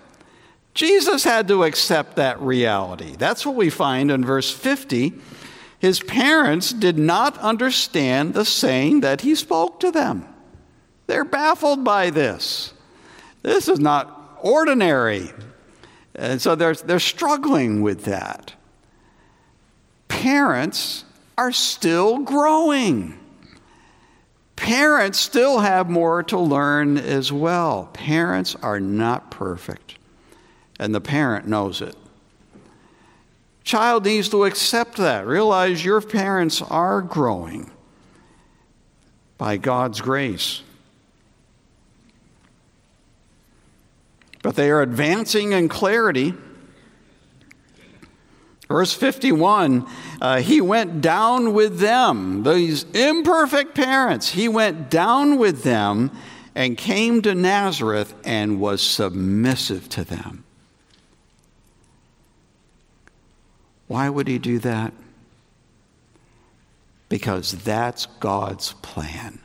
Jesus 0.75 1.25
had 1.25 1.49
to 1.49 1.65
accept 1.65 2.17
that 2.17 2.39
reality. 2.39 3.17
That's 3.17 3.47
what 3.47 3.55
we 3.55 3.71
find 3.71 4.11
in 4.11 4.23
verse 4.23 4.53
50. 4.53 5.15
His 5.79 6.01
parents 6.01 6.75
did 6.75 6.99
not 6.99 7.39
understand 7.39 8.35
the 8.35 8.45
saying 8.45 9.01
that 9.01 9.23
he 9.23 9.35
spoke 9.35 9.81
to 9.81 9.91
them. 9.91 10.29
They're 11.07 11.25
baffled 11.25 11.83
by 11.83 12.11
this. 12.11 12.75
This 13.41 13.67
is 13.67 13.81
not 13.81 14.39
ordinary. 14.43 15.31
And 16.15 16.41
so 16.41 16.55
they're, 16.55 16.75
they're 16.75 17.01
struggling 17.01 17.81
with 17.81 18.05
that. 18.05 18.53
Parents 20.09 21.07
are 21.39 21.51
still 21.51 22.19
growing. 22.19 23.19
Parents 24.73 25.21
still 25.21 25.59
have 25.59 25.91
more 25.91 26.23
to 26.23 26.39
learn 26.39 26.97
as 26.97 27.31
well. 27.31 27.91
Parents 27.93 28.57
are 28.63 28.81
not 28.81 29.31
perfect 29.31 29.97
and 30.81 30.95
the 30.95 31.01
parent 31.01 31.47
knows 31.47 31.83
it. 31.83 31.95
Child 33.65 34.07
needs 34.07 34.31
to 34.31 34.47
accept 34.47 34.97
that. 34.97 35.27
Realize 35.27 35.85
your 35.85 36.01
parents 36.01 36.63
are 36.63 37.03
growing 37.03 37.71
by 39.37 39.59
God's 39.59 40.01
grace. 40.01 40.63
But 44.43 44.57
they 44.57 44.71
are 44.71 44.81
advancing 44.81 45.53
in 45.53 45.69
clarity. 45.69 46.33
Verse 48.73 48.95
51 48.95 49.87
uh, 50.23 50.41
He 50.41 50.63
went 50.63 51.03
down 51.03 51.53
with 51.53 51.79
them, 51.79 52.43
these 52.43 52.85
imperfect 52.95 53.75
parents. 53.75 54.31
He 54.31 54.49
went 54.49 54.89
down 54.89 55.37
with 55.37 55.63
them 55.63 56.11
and 56.55 56.79
came 56.79 57.21
to 57.21 57.35
Nazareth 57.35 58.15
and 58.25 58.59
was 58.59 58.81
submissive 58.81 59.91
to 59.91 60.05
them. 60.05 60.45
Why 63.89 64.09
would 64.09 64.27
he 64.27 64.39
do 64.39 64.59
that? 64.61 64.95
Because 67.11 67.53
that's 67.53 68.07
God's 68.21 68.73
plan. 68.81 69.39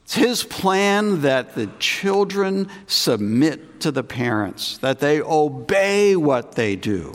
It's 0.00 0.14
his 0.14 0.44
plan 0.44 1.22
that 1.22 1.54
the 1.54 1.68
children 1.78 2.68
submit 2.86 3.80
to 3.80 3.90
the 3.90 4.02
parents, 4.04 4.76
that 4.78 4.98
they 4.98 5.22
obey 5.22 6.16
what 6.16 6.52
they 6.52 6.76
do, 6.76 7.14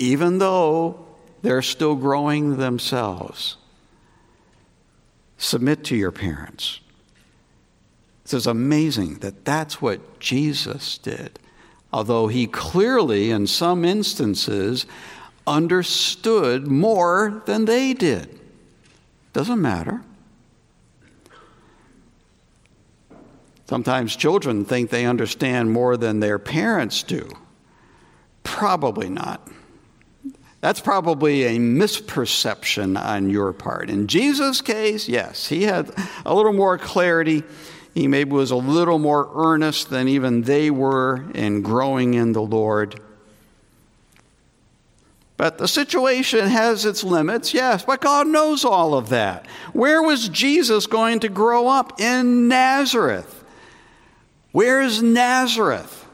even 0.00 0.38
though 0.38 1.06
they're 1.42 1.62
still 1.62 1.94
growing 1.94 2.56
themselves. 2.56 3.56
Submit 5.38 5.84
to 5.84 5.96
your 5.96 6.10
parents. 6.10 6.80
It's 8.24 8.46
amazing 8.46 9.16
that 9.20 9.44
that's 9.44 9.80
what 9.82 10.20
Jesus 10.20 10.98
did 10.98 11.38
although 11.92 12.28
he 12.28 12.46
clearly, 12.46 13.30
in 13.30 13.46
some 13.46 13.84
instances, 13.84 14.86
understood 15.46 16.66
more 16.66 17.42
than 17.46 17.64
they 17.64 17.92
did. 17.92 18.38
Doesn't 19.32 19.60
matter. 19.60 20.02
Sometimes 23.68 24.16
children 24.16 24.64
think 24.64 24.90
they 24.90 25.06
understand 25.06 25.72
more 25.72 25.96
than 25.96 26.20
their 26.20 26.38
parents 26.38 27.02
do. 27.02 27.30
Probably 28.42 29.08
not. 29.08 29.48
That's 30.60 30.80
probably 30.80 31.44
a 31.44 31.58
misperception 31.58 33.02
on 33.02 33.30
your 33.30 33.52
part. 33.52 33.88
In 33.88 34.06
Jesus' 34.06 34.60
case, 34.60 35.08
yes, 35.08 35.48
he 35.48 35.62
had 35.62 35.90
a 36.26 36.34
little 36.34 36.52
more 36.52 36.76
clarity 36.76 37.44
he 37.94 38.06
maybe 38.06 38.30
was 38.30 38.50
a 38.50 38.56
little 38.56 38.98
more 38.98 39.30
earnest 39.34 39.90
than 39.90 40.08
even 40.08 40.42
they 40.42 40.70
were 40.70 41.24
in 41.34 41.62
growing 41.62 42.14
in 42.14 42.32
the 42.32 42.42
Lord. 42.42 43.00
But 45.36 45.58
the 45.58 45.68
situation 45.68 46.46
has 46.48 46.84
its 46.84 47.02
limits, 47.02 47.54
yes, 47.54 47.84
but 47.84 48.00
God 48.00 48.26
knows 48.26 48.64
all 48.64 48.94
of 48.94 49.08
that. 49.08 49.46
Where 49.72 50.02
was 50.02 50.28
Jesus 50.28 50.86
going 50.86 51.20
to 51.20 51.28
grow 51.28 51.66
up? 51.66 52.00
In 52.00 52.46
Nazareth. 52.46 53.42
Where's 54.52 55.02
Nazareth? 55.02 56.06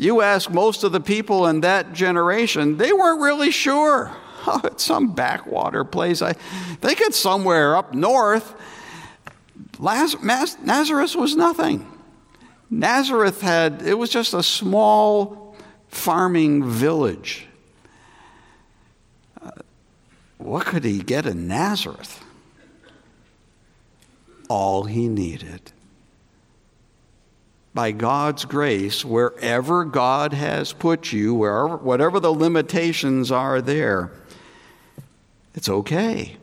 You 0.00 0.22
ask 0.22 0.50
most 0.50 0.82
of 0.82 0.92
the 0.92 1.00
people 1.00 1.46
in 1.46 1.60
that 1.60 1.92
generation, 1.92 2.78
they 2.78 2.90
weren't 2.90 3.20
really 3.20 3.50
sure. 3.50 4.16
Oh, 4.46 4.58
it's 4.64 4.82
some 4.82 5.12
backwater 5.12 5.84
place. 5.84 6.22
I 6.22 6.32
think 6.32 7.02
it's 7.02 7.18
somewhere 7.18 7.76
up 7.76 7.92
north. 7.92 8.54
Nazareth 9.78 11.14
was 11.14 11.36
nothing. 11.36 11.86
Nazareth 12.70 13.42
had, 13.42 13.82
it 13.82 13.92
was 13.98 14.08
just 14.08 14.32
a 14.32 14.42
small 14.42 15.54
farming 15.88 16.64
village. 16.64 17.46
Uh, 19.42 19.50
what 20.38 20.64
could 20.64 20.84
he 20.84 21.00
get 21.00 21.26
in 21.26 21.46
Nazareth? 21.46 22.24
All 24.48 24.84
he 24.84 25.06
needed. 25.06 25.70
By 27.72 27.92
God's 27.92 28.44
grace, 28.44 29.04
wherever 29.04 29.84
God 29.84 30.32
has 30.32 30.72
put 30.72 31.12
you, 31.12 31.34
wherever, 31.34 31.76
whatever 31.76 32.18
the 32.18 32.32
limitations 32.32 33.30
are 33.30 33.60
there, 33.60 34.10
it's 35.54 35.68
okay 35.68 36.36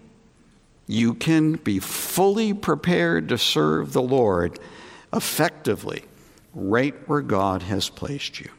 you 0.88 1.14
can 1.14 1.54
be 1.54 1.80
fully 1.80 2.54
prepared 2.54 3.30
to 3.30 3.38
serve 3.38 3.92
the 3.92 4.02
Lord 4.02 4.58
effectively 5.14 6.06
right 6.54 6.96
where 7.08 7.22
God 7.22 7.62
has 7.64 7.90
placed 7.90 8.40
you. 8.40 8.50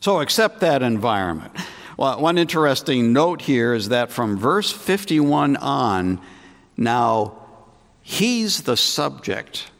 So 0.00 0.20
accept 0.20 0.60
that 0.60 0.82
environment. 0.82 1.52
Well, 1.96 2.20
one 2.20 2.38
interesting 2.38 3.12
note 3.12 3.42
here 3.42 3.74
is 3.74 3.88
that 3.88 4.12
from 4.12 4.36
verse 4.36 4.70
51 4.70 5.56
on, 5.56 6.20
now 6.76 7.38
he's 8.02 8.62
the 8.62 8.76
subject, 8.76 9.70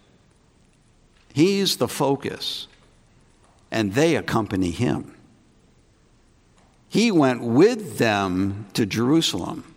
he's 1.37 1.77
the 1.77 1.89
focus, 1.89 2.67
and 3.71 3.93
they 3.95 4.17
accompany 4.17 4.73
him. 4.73 5.15
He 6.89 7.13
went 7.13 7.43
with 7.43 7.99
them 7.99 8.67
to 8.75 8.87
Jerusalem 8.87 9.77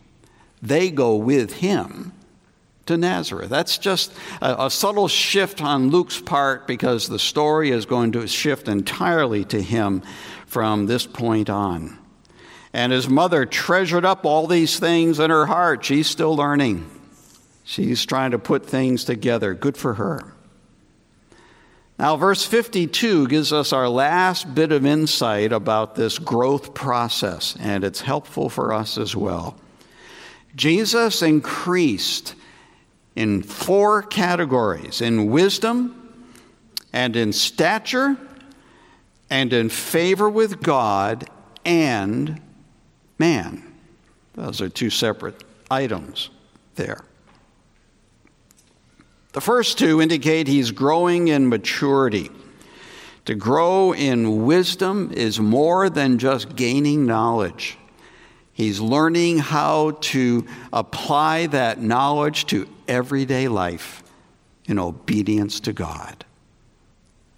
they 0.62 0.92
go 0.92 1.16
with 1.16 1.54
him 1.54 2.12
to 2.86 2.98
Nazareth. 2.98 3.50
That's 3.50 3.78
just 3.78 4.12
a, 4.42 4.66
a, 4.66 4.70
subtle 4.70 5.08
shift 5.08 5.62
on 5.62 5.90
Luke's 5.90 6.20
part 6.20 6.68
because 6.68 7.08
the 7.08 7.20
story 7.20 7.72
is 7.72 7.86
going 7.86 8.12
to 8.14 8.28
shift 8.28 8.68
entirely 8.68 9.46
to 9.46 9.62
him 9.62 10.02
from 10.46 10.88
this 10.88 11.06
point 11.06 11.50
on. 11.50 11.98
And 12.74 12.92
his 12.92 13.08
mother 13.10 13.46
treasured 13.46 14.06
up 14.06 14.26
all 14.26 14.48
these 14.48 14.80
things 14.80 15.20
in 15.20 15.30
her 15.30 15.46
heart. 15.46 15.86
She's 15.86 16.08
still 16.08 16.36
learning. 16.36 16.90
She's 17.64 18.06
trying 18.06 18.32
to 18.32 18.40
put 18.40 18.66
things 18.66 19.04
together. 19.04 19.54
Good 19.54 19.78
for 19.78 19.96
her. 19.96 20.34
Now, 22.00 22.16
verse 22.16 22.46
52 22.46 23.28
gives 23.28 23.52
us 23.52 23.74
our 23.74 23.90
last 23.90 24.56
bit 24.56 24.72
of 24.72 24.86
insight 24.86 25.52
about 25.52 25.96
this 25.96 26.18
growth 26.18 26.74
process, 26.74 27.58
and 27.60 27.84
it's 27.84 28.00
helpful 28.00 28.48
for 28.48 28.72
us 28.72 28.98
as 28.98 29.18
well. 29.18 29.58
Jesus 30.56 31.22
increased 31.22 32.36
in 33.18 33.44
four 33.44 34.02
categories 34.02 35.02
in 35.02 35.30
wisdom 35.30 36.14
and 36.94 37.18
in 37.18 37.34
stature 37.34 38.16
and 39.30 39.52
in 39.52 39.68
favor 39.68 40.30
with 40.30 40.62
God 40.62 41.30
and 41.66 42.40
man. 43.18 43.76
Those 44.36 44.62
are 44.62 44.70
two 44.70 44.90
separate 44.90 45.44
items 45.70 46.30
there. 46.76 47.04
The 49.32 49.42
first 49.42 49.78
two 49.78 50.02
indicate 50.02 50.48
he's 50.48 50.72
growing 50.72 51.28
in 51.28 51.50
maturity. 51.50 52.32
To 53.26 53.36
grow 53.36 53.94
in 53.94 54.46
wisdom 54.46 55.12
is 55.14 55.40
more 55.40 55.90
than 55.90 56.18
just 56.18 56.56
gaining 56.56 57.06
knowledge. 57.06 57.78
He's 58.54 58.80
learning 58.80 59.38
how 59.38 59.92
to 60.02 60.48
apply 60.74 61.48
that 61.48 61.80
knowledge 61.80 62.48
to 62.48 62.68
everyday 62.88 63.48
life 63.48 64.04
in 64.66 64.80
obedience 64.80 65.60
to 65.62 65.74
God. 65.74 66.26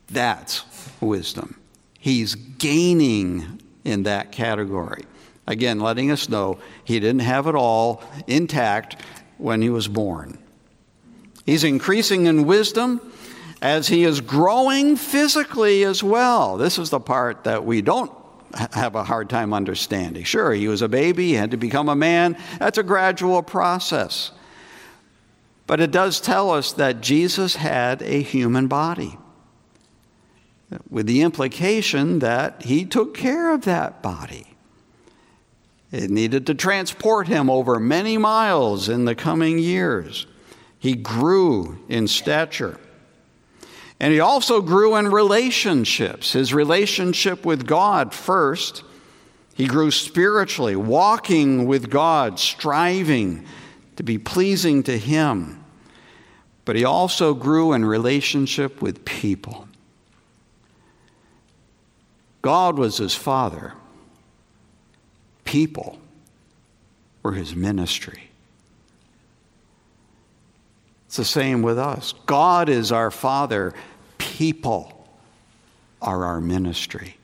That's 0.07 0.63
wisdom. 1.01 1.59
He's 1.99 2.35
gaining 2.35 3.61
in 3.83 4.03
that 4.03 4.31
category. 4.31 5.03
Again, 5.45 5.79
letting 5.79 6.09
us 6.09 6.29
know 6.29 6.57
he 6.85 6.99
didn't 6.99 7.19
have 7.19 7.47
it 7.47 7.55
all 7.55 8.01
intact 8.27 8.95
when 9.37 9.61
he 9.61 9.69
was 9.69 9.87
born. 9.87 10.37
He's 11.51 11.65
increasing 11.65 12.27
in 12.27 12.45
wisdom 12.45 13.01
as 13.61 13.89
he 13.89 14.05
is 14.05 14.21
growing 14.21 14.95
physically 14.95 15.83
as 15.83 16.01
well. 16.01 16.55
This 16.55 16.79
is 16.79 16.91
the 16.91 16.99
part 17.01 17.43
that 17.43 17.65
we 17.65 17.81
don't 17.81 18.09
have 18.71 18.95
a 18.95 19.03
hard 19.03 19.29
time 19.29 19.53
understanding. 19.53 20.23
Sure, 20.23 20.53
he 20.53 20.69
was 20.69 20.81
a 20.81 20.87
baby, 20.87 21.27
he 21.27 21.33
had 21.33 21.51
to 21.51 21.57
become 21.57 21.89
a 21.89 21.95
man. 21.95 22.37
That's 22.57 22.77
a 22.77 22.83
gradual 22.83 23.43
process. 23.43 24.31
But 25.67 25.81
it 25.81 25.91
does 25.91 26.21
tell 26.21 26.51
us 26.51 26.71
that 26.71 27.01
Jesus 27.01 27.57
had 27.57 28.01
a 28.01 28.21
human 28.21 28.67
body, 28.67 29.17
with 30.89 31.05
the 31.05 31.21
implication 31.21 32.19
that 32.19 32.63
he 32.63 32.85
took 32.85 33.13
care 33.13 33.53
of 33.53 33.65
that 33.65 34.01
body. 34.01 34.55
It 35.91 36.09
needed 36.09 36.47
to 36.47 36.55
transport 36.55 37.27
him 37.27 37.49
over 37.49 37.77
many 37.77 38.17
miles 38.17 38.87
in 38.87 39.03
the 39.03 39.15
coming 39.15 39.59
years. 39.59 40.27
He 40.81 40.95
grew 40.95 41.79
in 41.87 42.07
stature. 42.07 42.77
And 43.99 44.11
he 44.11 44.19
also 44.19 44.61
grew 44.61 44.95
in 44.95 45.07
relationships. 45.09 46.33
His 46.33 46.53
relationship 46.53 47.45
with 47.45 47.67
God 47.67 48.13
first. 48.13 48.83
He 49.53 49.67
grew 49.67 49.91
spiritually, 49.91 50.75
walking 50.75 51.67
with 51.67 51.91
God, 51.91 52.39
striving 52.39 53.45
to 53.95 54.01
be 54.01 54.17
pleasing 54.17 54.81
to 54.83 54.97
Him. 54.97 55.63
But 56.65 56.75
he 56.75 56.83
also 56.83 57.35
grew 57.35 57.73
in 57.73 57.85
relationship 57.85 58.81
with 58.81 59.05
people. 59.05 59.67
God 62.41 62.79
was 62.79 62.97
his 62.97 63.13
father, 63.13 63.73
people 65.45 65.99
were 67.21 67.33
his 67.33 67.55
ministry. 67.55 68.30
It's 71.11 71.17
the 71.17 71.25
same 71.25 71.61
with 71.61 71.77
us. 71.77 72.13
God 72.25 72.69
is 72.69 72.89
our 72.93 73.11
Father, 73.11 73.73
people 74.17 75.09
are 76.01 76.23
our 76.23 76.39
ministry. 76.39 77.17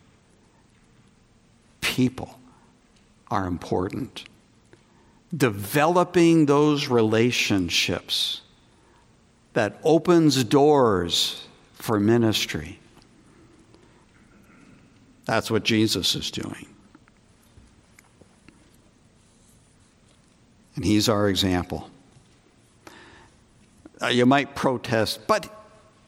People 1.80 2.38
are 3.32 3.48
important. 3.48 4.26
Developing 5.34 6.48
those 6.48 6.90
relationships 6.90 8.42
that 9.54 9.80
opens 9.86 10.44
doors 10.44 11.48
for 11.72 11.98
ministry. 11.98 12.80
That's 15.24 15.50
what 15.50 15.64
Jesus 15.64 16.14
is 16.14 16.30
doing. 16.30 16.68
And 20.76 20.84
he's 20.84 21.08
our 21.08 21.30
example. 21.30 21.90
Uh, 24.02 24.08
you 24.08 24.26
might 24.26 24.56
protest, 24.56 25.28
but, 25.28 25.50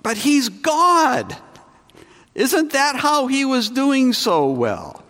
but 0.03 0.17
he's 0.17 0.49
God. 0.49 1.35
Isn't 2.35 2.73
that 2.73 2.95
how 2.95 3.27
he 3.27 3.45
was 3.45 3.69
doing 3.69 4.13
so 4.13 4.49
well? 4.49 5.03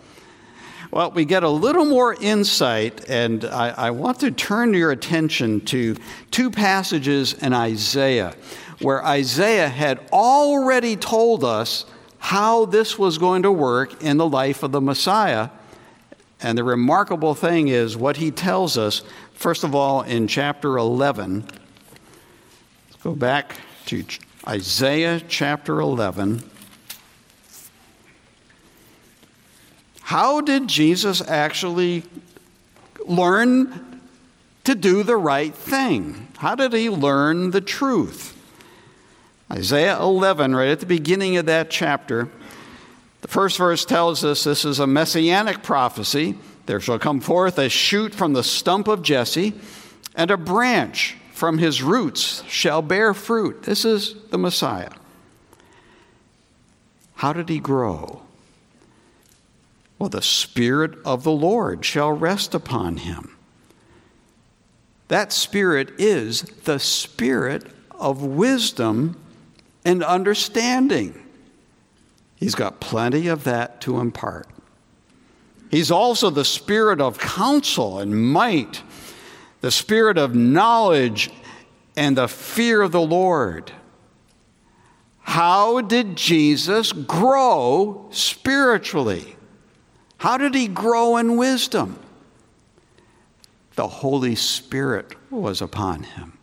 Well, 0.91 1.11
we 1.11 1.25
get 1.25 1.43
a 1.43 1.49
little 1.49 1.85
more 1.85 2.15
insight, 2.15 3.07
and 3.09 3.45
I, 3.45 3.69
I, 3.69 3.91
want 3.91 4.21
to 4.21 4.31
turn 4.31 4.73
your 4.73 4.89
attention 4.89 5.61
to 5.65 5.95
two 6.31 6.49
passages 6.49 7.33
in 7.33 7.53
Isaiah 7.53 8.35
where 8.81 9.05
Isaiah 9.05 9.69
had 9.69 9.99
already 10.11 10.95
told 10.95 11.43
us 11.43 11.85
how 12.17 12.65
this 12.65 12.97
was 12.97 13.17
going 13.17 13.43
to 13.43 13.51
work 13.51 14.01
in 14.01 14.17
the 14.17 14.27
life 14.27 14.63
of 14.63 14.71
the 14.71 14.81
Messiah. 14.81 15.49
And 16.41 16.57
the 16.57 16.63
remarkable 16.63 17.35
thing 17.35 17.67
is 17.67 17.97
what 17.97 18.17
he 18.17 18.31
tells 18.31 18.77
us, 18.77 19.03
first 19.33 19.63
of 19.63 19.75
all, 19.75 20.01
in 20.01 20.27
chapter 20.27 20.77
11, 20.77 21.45
Go 23.01 23.15
back 23.15 23.55
to 23.85 24.03
Isaiah 24.45 25.21
chapter 25.25 25.79
11. 25.79 26.43
How 30.01 30.41
did 30.41 30.67
Jesus 30.67 31.21
actually 31.21 32.03
learn 33.05 34.01
to 34.65 34.75
do 34.75 35.03
the 35.03 35.15
right 35.15 35.55
thing? 35.55 36.27
How 36.39 36.55
did 36.55 36.73
he 36.73 36.89
learn 36.89 37.51
the 37.51 37.61
truth? 37.61 38.35
Isaiah 39.49 39.97
11, 39.97 40.53
right 40.53 40.67
at 40.67 40.81
the 40.81 40.85
beginning 40.85 41.37
of 41.37 41.45
that 41.45 41.69
chapter, 41.69 42.27
the 43.21 43.29
first 43.29 43.57
verse 43.57 43.85
tells 43.85 44.25
us 44.25 44.43
this 44.43 44.65
is 44.65 44.79
a 44.79 44.87
messianic 44.87 45.63
prophecy. 45.63 46.37
There 46.65 46.81
shall 46.81 46.99
come 46.99 47.21
forth 47.21 47.57
a 47.59 47.69
shoot 47.69 48.13
from 48.13 48.33
the 48.33 48.43
stump 48.43 48.89
of 48.89 49.03
Jesse, 49.03 49.53
and 50.15 50.29
a 50.29 50.37
branch 50.37 51.15
from 51.39 51.57
his 51.57 51.81
roots 51.81 52.43
shall 52.49 52.81
bear 52.81 53.13
fruit. 53.13 53.63
This 53.63 53.85
is 53.85 54.13
the 54.29 54.37
Messiah. 54.37 54.91
How 57.15 57.31
did 57.31 57.47
he 57.47 57.59
grow? 57.59 58.23
Well, 59.97 60.09
the 60.09 60.21
Spirit 60.21 60.95
of 61.05 61.23
the 61.23 61.31
Lord 61.31 61.85
shall 61.85 62.11
rest 62.11 62.53
upon 62.53 62.97
him. 62.97 63.37
That 65.07 65.31
Spirit 65.31 65.91
is 65.97 66.41
the 66.41 66.77
Spirit 66.77 67.67
of 67.97 68.21
wisdom 68.21 69.17
and 69.85 70.03
understanding. 70.03 71.23
He's 72.35 72.55
got 72.55 72.81
plenty 72.81 73.29
of 73.29 73.45
that 73.45 73.79
to 73.81 74.01
impart. 74.01 74.47
He's 75.71 75.89
also 75.89 76.29
the 76.29 76.43
Spirit 76.43 76.99
of 76.99 77.17
counsel 77.17 77.97
and 77.99 78.29
might 78.29 78.81
the 79.61 79.71
spirit 79.71 80.17
of 80.17 80.35
knowledge 80.35 81.29
and 81.95 82.17
the 82.17 82.27
fear 82.27 82.81
of 82.81 82.91
the 82.91 83.01
Lord. 83.01 83.71
How 85.21 85.81
did 85.81 86.15
Jesus 86.15 86.91
grow 86.91 88.07
spiritually? 88.11 89.35
How 90.17 90.37
did 90.37 90.55
he 90.55 90.67
grow 90.67 91.17
in 91.17 91.37
wisdom? 91.37 91.99
The 93.75 93.87
Holy 93.87 94.35
Spirit 94.35 95.15
was 95.29 95.61
upon 95.61 96.03
him. 96.03 96.37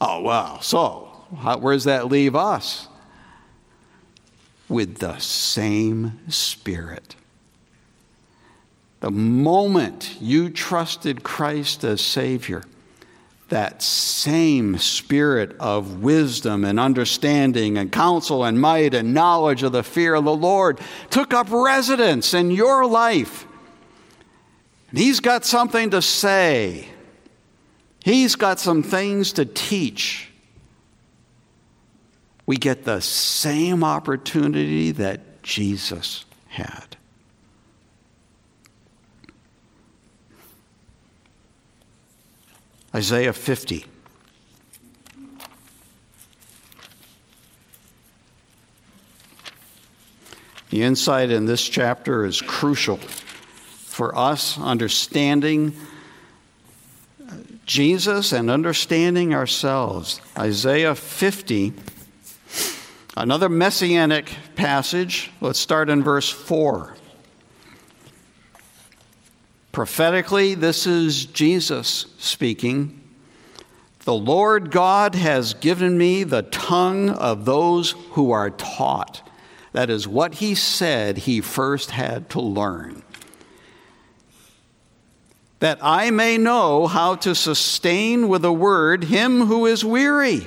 Oh, 0.00 0.22
well, 0.22 0.60
so 0.60 1.08
how, 1.38 1.58
where 1.58 1.74
does 1.74 1.84
that 1.84 2.08
leave 2.08 2.36
us? 2.36 2.88
With 4.68 4.98
the 4.98 5.18
same 5.18 6.20
Spirit. 6.28 7.16
The 9.04 9.10
moment 9.10 10.16
you 10.18 10.48
trusted 10.48 11.22
Christ 11.22 11.84
as 11.84 12.00
Savior, 12.00 12.62
that 13.50 13.82
same 13.82 14.78
spirit 14.78 15.54
of 15.60 16.02
wisdom 16.02 16.64
and 16.64 16.80
understanding 16.80 17.76
and 17.76 17.92
counsel 17.92 18.44
and 18.44 18.58
might 18.58 18.94
and 18.94 19.12
knowledge 19.12 19.62
of 19.62 19.72
the 19.72 19.82
fear 19.82 20.14
of 20.14 20.24
the 20.24 20.34
Lord 20.34 20.80
took 21.10 21.34
up 21.34 21.50
residence 21.50 22.32
in 22.32 22.50
your 22.50 22.86
life. 22.86 23.46
And 24.88 24.98
He's 24.98 25.20
got 25.20 25.44
something 25.44 25.90
to 25.90 26.00
say, 26.00 26.88
He's 28.02 28.36
got 28.36 28.58
some 28.58 28.82
things 28.82 29.34
to 29.34 29.44
teach. 29.44 30.30
We 32.46 32.56
get 32.56 32.84
the 32.84 33.02
same 33.02 33.84
opportunity 33.84 34.92
that 34.92 35.42
Jesus 35.42 36.24
had. 36.48 36.93
Isaiah 42.94 43.32
50. 43.32 43.84
The 50.70 50.82
insight 50.82 51.30
in 51.30 51.46
this 51.46 51.68
chapter 51.68 52.24
is 52.24 52.40
crucial 52.40 52.98
for 52.98 54.16
us 54.16 54.58
understanding 54.58 55.74
Jesus 57.66 58.32
and 58.32 58.50
understanding 58.50 59.34
ourselves. 59.34 60.20
Isaiah 60.38 60.94
50, 60.94 61.72
another 63.16 63.48
messianic 63.48 64.30
passage. 64.54 65.32
Let's 65.40 65.58
start 65.58 65.90
in 65.90 66.02
verse 66.02 66.30
4. 66.30 66.94
Prophetically, 69.74 70.54
this 70.54 70.86
is 70.86 71.26
Jesus 71.26 72.06
speaking. 72.18 73.02
The 74.04 74.14
Lord 74.14 74.70
God 74.70 75.16
has 75.16 75.54
given 75.54 75.98
me 75.98 76.22
the 76.22 76.42
tongue 76.42 77.10
of 77.10 77.44
those 77.44 77.90
who 78.12 78.30
are 78.30 78.50
taught. 78.50 79.28
That 79.72 79.90
is 79.90 80.06
what 80.06 80.36
he 80.36 80.54
said 80.54 81.18
he 81.18 81.40
first 81.40 81.90
had 81.90 82.30
to 82.30 82.40
learn. 82.40 83.02
That 85.58 85.80
I 85.82 86.12
may 86.12 86.38
know 86.38 86.86
how 86.86 87.16
to 87.16 87.34
sustain 87.34 88.28
with 88.28 88.44
a 88.44 88.52
word 88.52 89.02
him 89.02 89.40
who 89.40 89.66
is 89.66 89.84
weary. 89.84 90.46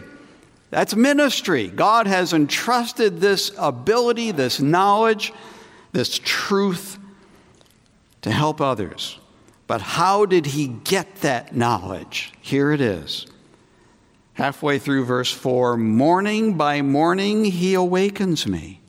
That's 0.69 0.95
ministry. 0.95 1.67
God 1.67 2.07
has 2.07 2.32
entrusted 2.32 3.19
this 3.19 3.51
ability, 3.57 4.32
this 4.32 4.61
knowledge, 4.61 5.34
this 5.91 6.17
truth 6.17 6.97
to 8.28 8.34
help 8.34 8.59
others. 8.59 9.19
But 9.67 9.80
how 9.80 10.25
did 10.25 10.47
he 10.47 10.67
get 10.67 11.21
that 11.21 11.55
knowledge? 11.55 12.34
Here 12.41 12.73
it 12.73 12.82
is. 12.82 13.25
Halfway 14.34 14.80
through 14.80 15.05
verse 15.05 15.32
4 15.32 15.78
Morning 15.78 16.57
by 16.57 16.82
morning 16.82 17.45
he 17.45 17.73
awakens 17.73 18.45
me. 18.45 18.82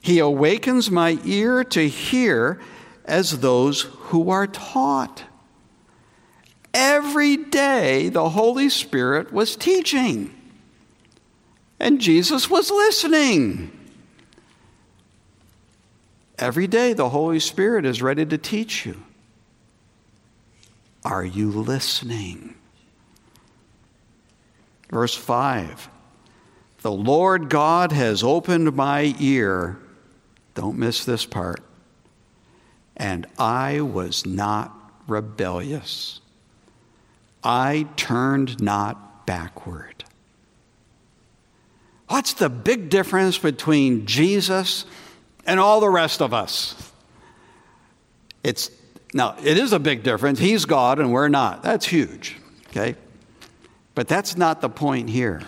He 0.00 0.18
awakens 0.18 0.90
my 0.90 1.20
ear 1.24 1.62
to 1.62 1.86
hear 1.88 2.60
as 3.04 3.38
those 3.38 3.82
who 3.82 4.30
are 4.30 4.48
taught. 4.48 5.22
Every 6.74 7.36
day 7.36 8.08
the 8.08 8.30
Holy 8.30 8.68
Spirit 8.68 9.32
was 9.32 9.54
teaching, 9.54 10.34
and 11.78 12.00
Jesus 12.00 12.50
was 12.50 12.72
listening. 12.72 13.79
Every 16.40 16.66
day 16.66 16.94
the 16.94 17.10
Holy 17.10 17.38
Spirit 17.38 17.84
is 17.84 18.00
ready 18.00 18.24
to 18.24 18.38
teach 18.38 18.86
you. 18.86 19.02
Are 21.04 21.24
you 21.24 21.50
listening? 21.50 22.54
Verse 24.90 25.14
5 25.14 25.90
The 26.80 26.90
Lord 26.90 27.50
God 27.50 27.92
has 27.92 28.22
opened 28.22 28.74
my 28.74 29.14
ear. 29.20 29.78
Don't 30.54 30.78
miss 30.78 31.04
this 31.04 31.26
part. 31.26 31.60
And 32.96 33.26
I 33.38 33.82
was 33.82 34.24
not 34.24 34.74
rebellious. 35.06 36.20
I 37.44 37.86
turned 37.96 38.62
not 38.62 39.26
backward. 39.26 40.04
What's 42.08 42.32
the 42.32 42.48
big 42.48 42.88
difference 42.88 43.38
between 43.38 44.06
Jesus 44.06 44.86
and 45.46 45.60
all 45.60 45.80
the 45.80 45.88
rest 45.88 46.20
of 46.20 46.32
us? 46.32 46.74
It's 48.42 48.70
now, 49.12 49.36
it 49.42 49.58
is 49.58 49.72
a 49.72 49.78
big 49.78 50.02
difference. 50.02 50.38
He's 50.38 50.64
God 50.64 50.98
and 50.98 51.12
we're 51.12 51.28
not. 51.28 51.62
That's 51.62 51.86
huge, 51.86 52.36
okay? 52.68 52.94
But 53.94 54.08
that's 54.08 54.36
not 54.36 54.60
the 54.60 54.68
point 54.68 55.10
here. 55.10 55.42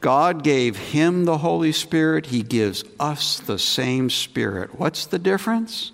God 0.00 0.42
gave 0.42 0.76
him 0.76 1.24
the 1.24 1.38
Holy 1.38 1.72
Spirit, 1.72 2.26
he 2.26 2.42
gives 2.42 2.84
us 3.00 3.40
the 3.40 3.58
same 3.58 4.10
Spirit. 4.10 4.78
What's 4.78 5.06
the 5.06 5.18
difference? 5.18 5.92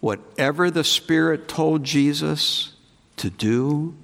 Whatever 0.00 0.70
the 0.70 0.84
Spirit 0.84 1.48
told 1.48 1.82
Jesus 1.82 2.74
to 3.16 3.30
do, 3.30 3.94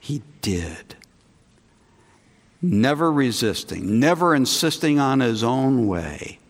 he 0.00 0.22
did. 0.42 0.95
Never 2.68 3.12
resisting, 3.12 4.00
never 4.00 4.34
insisting 4.34 4.98
on 4.98 5.20
his 5.20 5.44
own 5.44 5.86
way. 5.86 6.40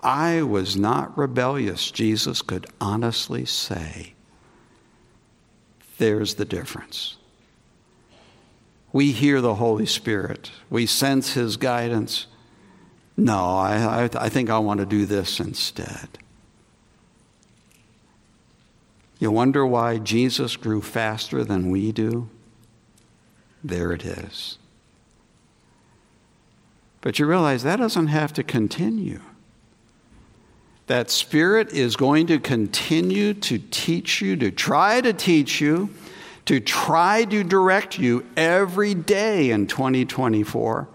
I 0.00 0.42
was 0.42 0.76
not 0.76 1.16
rebellious, 1.16 1.92
Jesus 1.92 2.42
could 2.42 2.66
honestly 2.80 3.44
say. 3.44 4.14
There's 5.98 6.34
the 6.34 6.44
difference. 6.44 7.18
We 8.92 9.12
hear 9.12 9.40
the 9.40 9.54
Holy 9.54 9.86
Spirit, 9.86 10.50
we 10.68 10.86
sense 10.86 11.34
His 11.34 11.56
guidance. 11.56 12.26
No, 13.16 13.58
I, 13.58 13.76
I, 13.76 14.24
I 14.24 14.28
think 14.28 14.50
I 14.50 14.58
want 14.58 14.80
to 14.80 14.86
do 14.86 15.06
this 15.06 15.38
instead. 15.38 16.18
You 19.20 19.30
wonder 19.30 19.64
why 19.64 19.98
Jesus 19.98 20.56
grew 20.56 20.82
faster 20.82 21.44
than 21.44 21.70
we 21.70 21.92
do? 21.92 22.28
There 23.62 23.92
it 23.92 24.04
is. 24.04 24.58
But 27.02 27.18
you 27.18 27.26
realize 27.26 27.64
that 27.64 27.76
doesn't 27.76 28.06
have 28.06 28.32
to 28.34 28.42
continue. 28.42 29.20
That 30.86 31.10
Spirit 31.10 31.72
is 31.72 31.96
going 31.96 32.28
to 32.28 32.38
continue 32.38 33.34
to 33.34 33.58
teach 33.58 34.22
you, 34.22 34.36
to 34.36 34.50
try 34.50 35.00
to 35.00 35.12
teach 35.12 35.60
you, 35.60 35.90
to 36.46 36.60
try 36.60 37.24
to 37.24 37.44
direct 37.44 37.98
you 37.98 38.26
every 38.36 38.94
day 38.94 39.50
in 39.50 39.66
2024. 39.66 40.88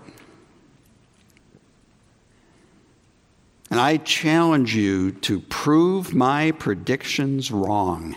And 3.69 3.79
I 3.79 3.97
challenge 3.97 4.75
you 4.75 5.11
to 5.11 5.41
prove 5.41 6.13
my 6.13 6.51
predictions 6.51 7.51
wrong. 7.51 8.15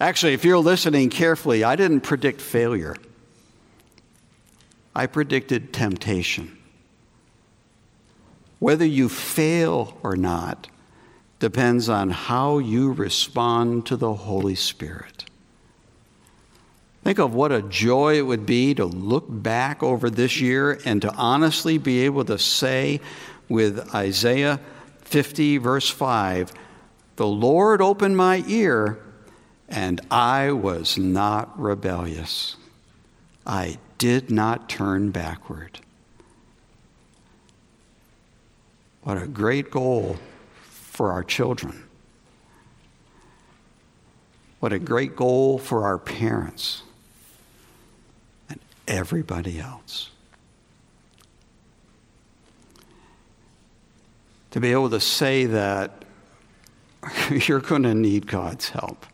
Actually, 0.00 0.32
if 0.32 0.44
you're 0.44 0.58
listening 0.58 1.10
carefully, 1.10 1.62
I 1.62 1.76
didn't 1.76 2.00
predict 2.00 2.40
failure, 2.40 2.96
I 4.96 5.04
predicted 5.04 5.74
temptation. 5.74 6.56
Whether 8.60 8.86
you 8.86 9.10
fail 9.10 9.98
or 10.02 10.16
not 10.16 10.68
depends 11.38 11.90
on 11.90 12.08
how 12.08 12.56
you 12.56 12.92
respond 12.92 13.84
to 13.88 13.96
the 13.98 14.14
Holy 14.14 14.54
Spirit. 14.54 15.26
Think 17.04 17.18
of 17.18 17.34
what 17.34 17.52
a 17.52 17.60
joy 17.60 18.16
it 18.16 18.22
would 18.22 18.46
be 18.46 18.72
to 18.72 18.86
look 18.86 19.26
back 19.28 19.82
over 19.82 20.08
this 20.08 20.40
year 20.40 20.80
and 20.86 21.02
to 21.02 21.12
honestly 21.12 21.76
be 21.76 22.06
able 22.06 22.24
to 22.24 22.38
say 22.38 23.02
with 23.50 23.94
Isaiah 23.94 24.58
50, 25.02 25.58
verse 25.58 25.90
5, 25.90 26.54
The 27.16 27.26
Lord 27.26 27.82
opened 27.82 28.16
my 28.16 28.42
ear, 28.48 28.98
and 29.68 30.00
I 30.10 30.52
was 30.52 30.96
not 30.96 31.60
rebellious. 31.60 32.56
I 33.46 33.76
did 33.98 34.30
not 34.30 34.68
turn 34.68 35.10
backward. 35.10 35.80
What 39.02 39.22
a 39.22 39.26
great 39.26 39.70
goal 39.70 40.18
for 40.62 41.12
our 41.12 41.22
children. 41.22 41.84
What 44.60 44.72
a 44.72 44.78
great 44.78 45.14
goal 45.14 45.58
for 45.58 45.84
our 45.84 45.98
parents 45.98 46.82
and 48.48 48.58
everybody 48.88 49.60
else. 49.60 50.10
To 54.52 54.60
be 54.60 54.72
able 54.72 54.90
to 54.90 55.00
say 55.00 55.46
that 55.46 56.04
you're 57.30 57.60
going 57.60 57.84
to 57.84 57.94
need 57.94 58.26
God's 58.26 58.70
help. 58.70 59.06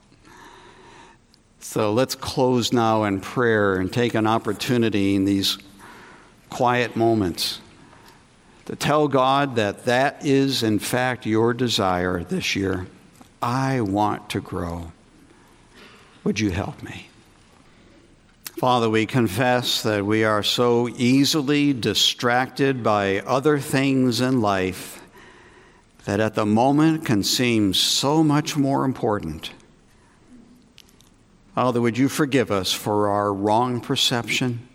So 1.63 1.93
let's 1.93 2.17
close 2.17 2.73
now 2.73 3.05
in 3.05 3.21
prayer 3.21 3.77
and 3.77 3.91
take 3.91 4.15
an 4.15 4.27
opportunity 4.27 5.15
in 5.15 5.25
these 5.25 5.59
quiet 6.51 6.97
moments 6.97 7.61
to 8.67 8.75
tell 8.75 9.07
God 9.09 9.57
that 9.57 9.85
that 9.85 10.27
is, 10.27 10.65
in 10.65 10.81
fact, 10.81 11.25
your 11.25 11.55
desire 11.55 12.25
this 12.25 12.57
year. 12.57 12.89
I 13.41 13.81
want 13.81 14.29
to 14.31 14.41
grow. 14.41 14.93
Would 16.25 16.41
you 16.41 16.51
help 16.51 16.83
me? 16.83 17.07
Father, 18.59 18.91
we 18.91 19.07
confess 19.07 19.83
that 19.85 20.05
we 20.05 20.25
are 20.25 20.43
so 20.43 20.89
easily 20.89 21.73
distracted 21.73 22.83
by 22.83 23.21
other 23.21 23.59
things 23.59 24.21
in 24.21 24.41
life 24.41 25.01
that 26.07 26.19
at 26.19 26.35
the 26.35 26.45
moment 26.45 27.07
can 27.07 27.23
seem 27.23 27.73
so 27.73 28.23
much 28.23 28.57
more 28.57 28.85
important. 28.85 29.53
Father, 31.55 31.83
would 31.83 31.99
you 31.99 32.09
forgive 32.09 32.51
us 32.51 32.73
for 32.73 33.09
our 33.09 33.33
wrong 33.33 33.81
perception, 33.81 34.67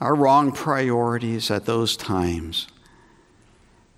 our 0.00 0.14
wrong 0.14 0.50
priorities 0.50 1.52
at 1.52 1.66
those 1.66 1.96
times? 1.96 2.66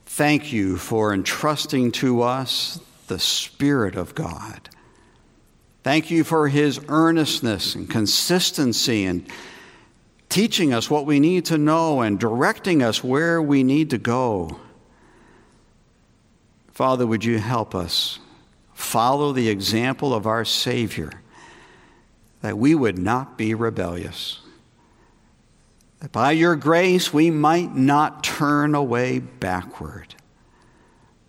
Thank 0.04 0.52
you 0.52 0.76
for 0.76 1.14
entrusting 1.14 1.92
to 1.92 2.22
us 2.22 2.80
the 3.06 3.18
Spirit 3.18 3.96
of 3.96 4.14
God. 4.14 4.68
Thank 5.84 6.10
you 6.10 6.22
for 6.22 6.48
his 6.48 6.80
earnestness 6.88 7.74
and 7.74 7.88
consistency 7.88 9.06
and 9.06 9.26
teaching 10.28 10.74
us 10.74 10.90
what 10.90 11.06
we 11.06 11.18
need 11.18 11.46
to 11.46 11.56
know 11.56 12.02
and 12.02 12.20
directing 12.20 12.82
us 12.82 13.02
where 13.02 13.40
we 13.40 13.62
need 13.62 13.88
to 13.90 13.98
go. 13.98 14.60
Father, 16.72 17.06
would 17.06 17.24
you 17.24 17.38
help 17.38 17.74
us 17.74 18.18
follow 18.74 19.32
the 19.32 19.48
example 19.48 20.12
of 20.12 20.26
our 20.26 20.44
Savior 20.44 21.10
that 22.46 22.56
we 22.56 22.74
would 22.74 22.98
not 22.98 23.36
be 23.36 23.52
rebellious? 23.52 24.40
that 26.00 26.12
by 26.12 26.30
your 26.30 26.56
grace 26.56 27.12
we 27.12 27.30
might 27.30 27.74
not 27.74 28.22
turn 28.22 28.74
away 28.74 29.18
backward. 29.18 30.14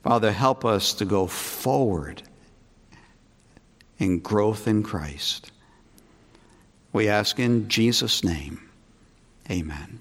Father, 0.03 0.31
help 0.31 0.65
us 0.65 0.93
to 0.93 1.05
go 1.05 1.27
forward 1.27 2.21
in 3.97 4.19
growth 4.19 4.67
in 4.67 4.83
Christ. 4.83 5.51
We 6.93 7.07
ask 7.07 7.39
in 7.39 7.67
Jesus' 7.67 8.23
name, 8.23 8.69
amen. 9.49 9.99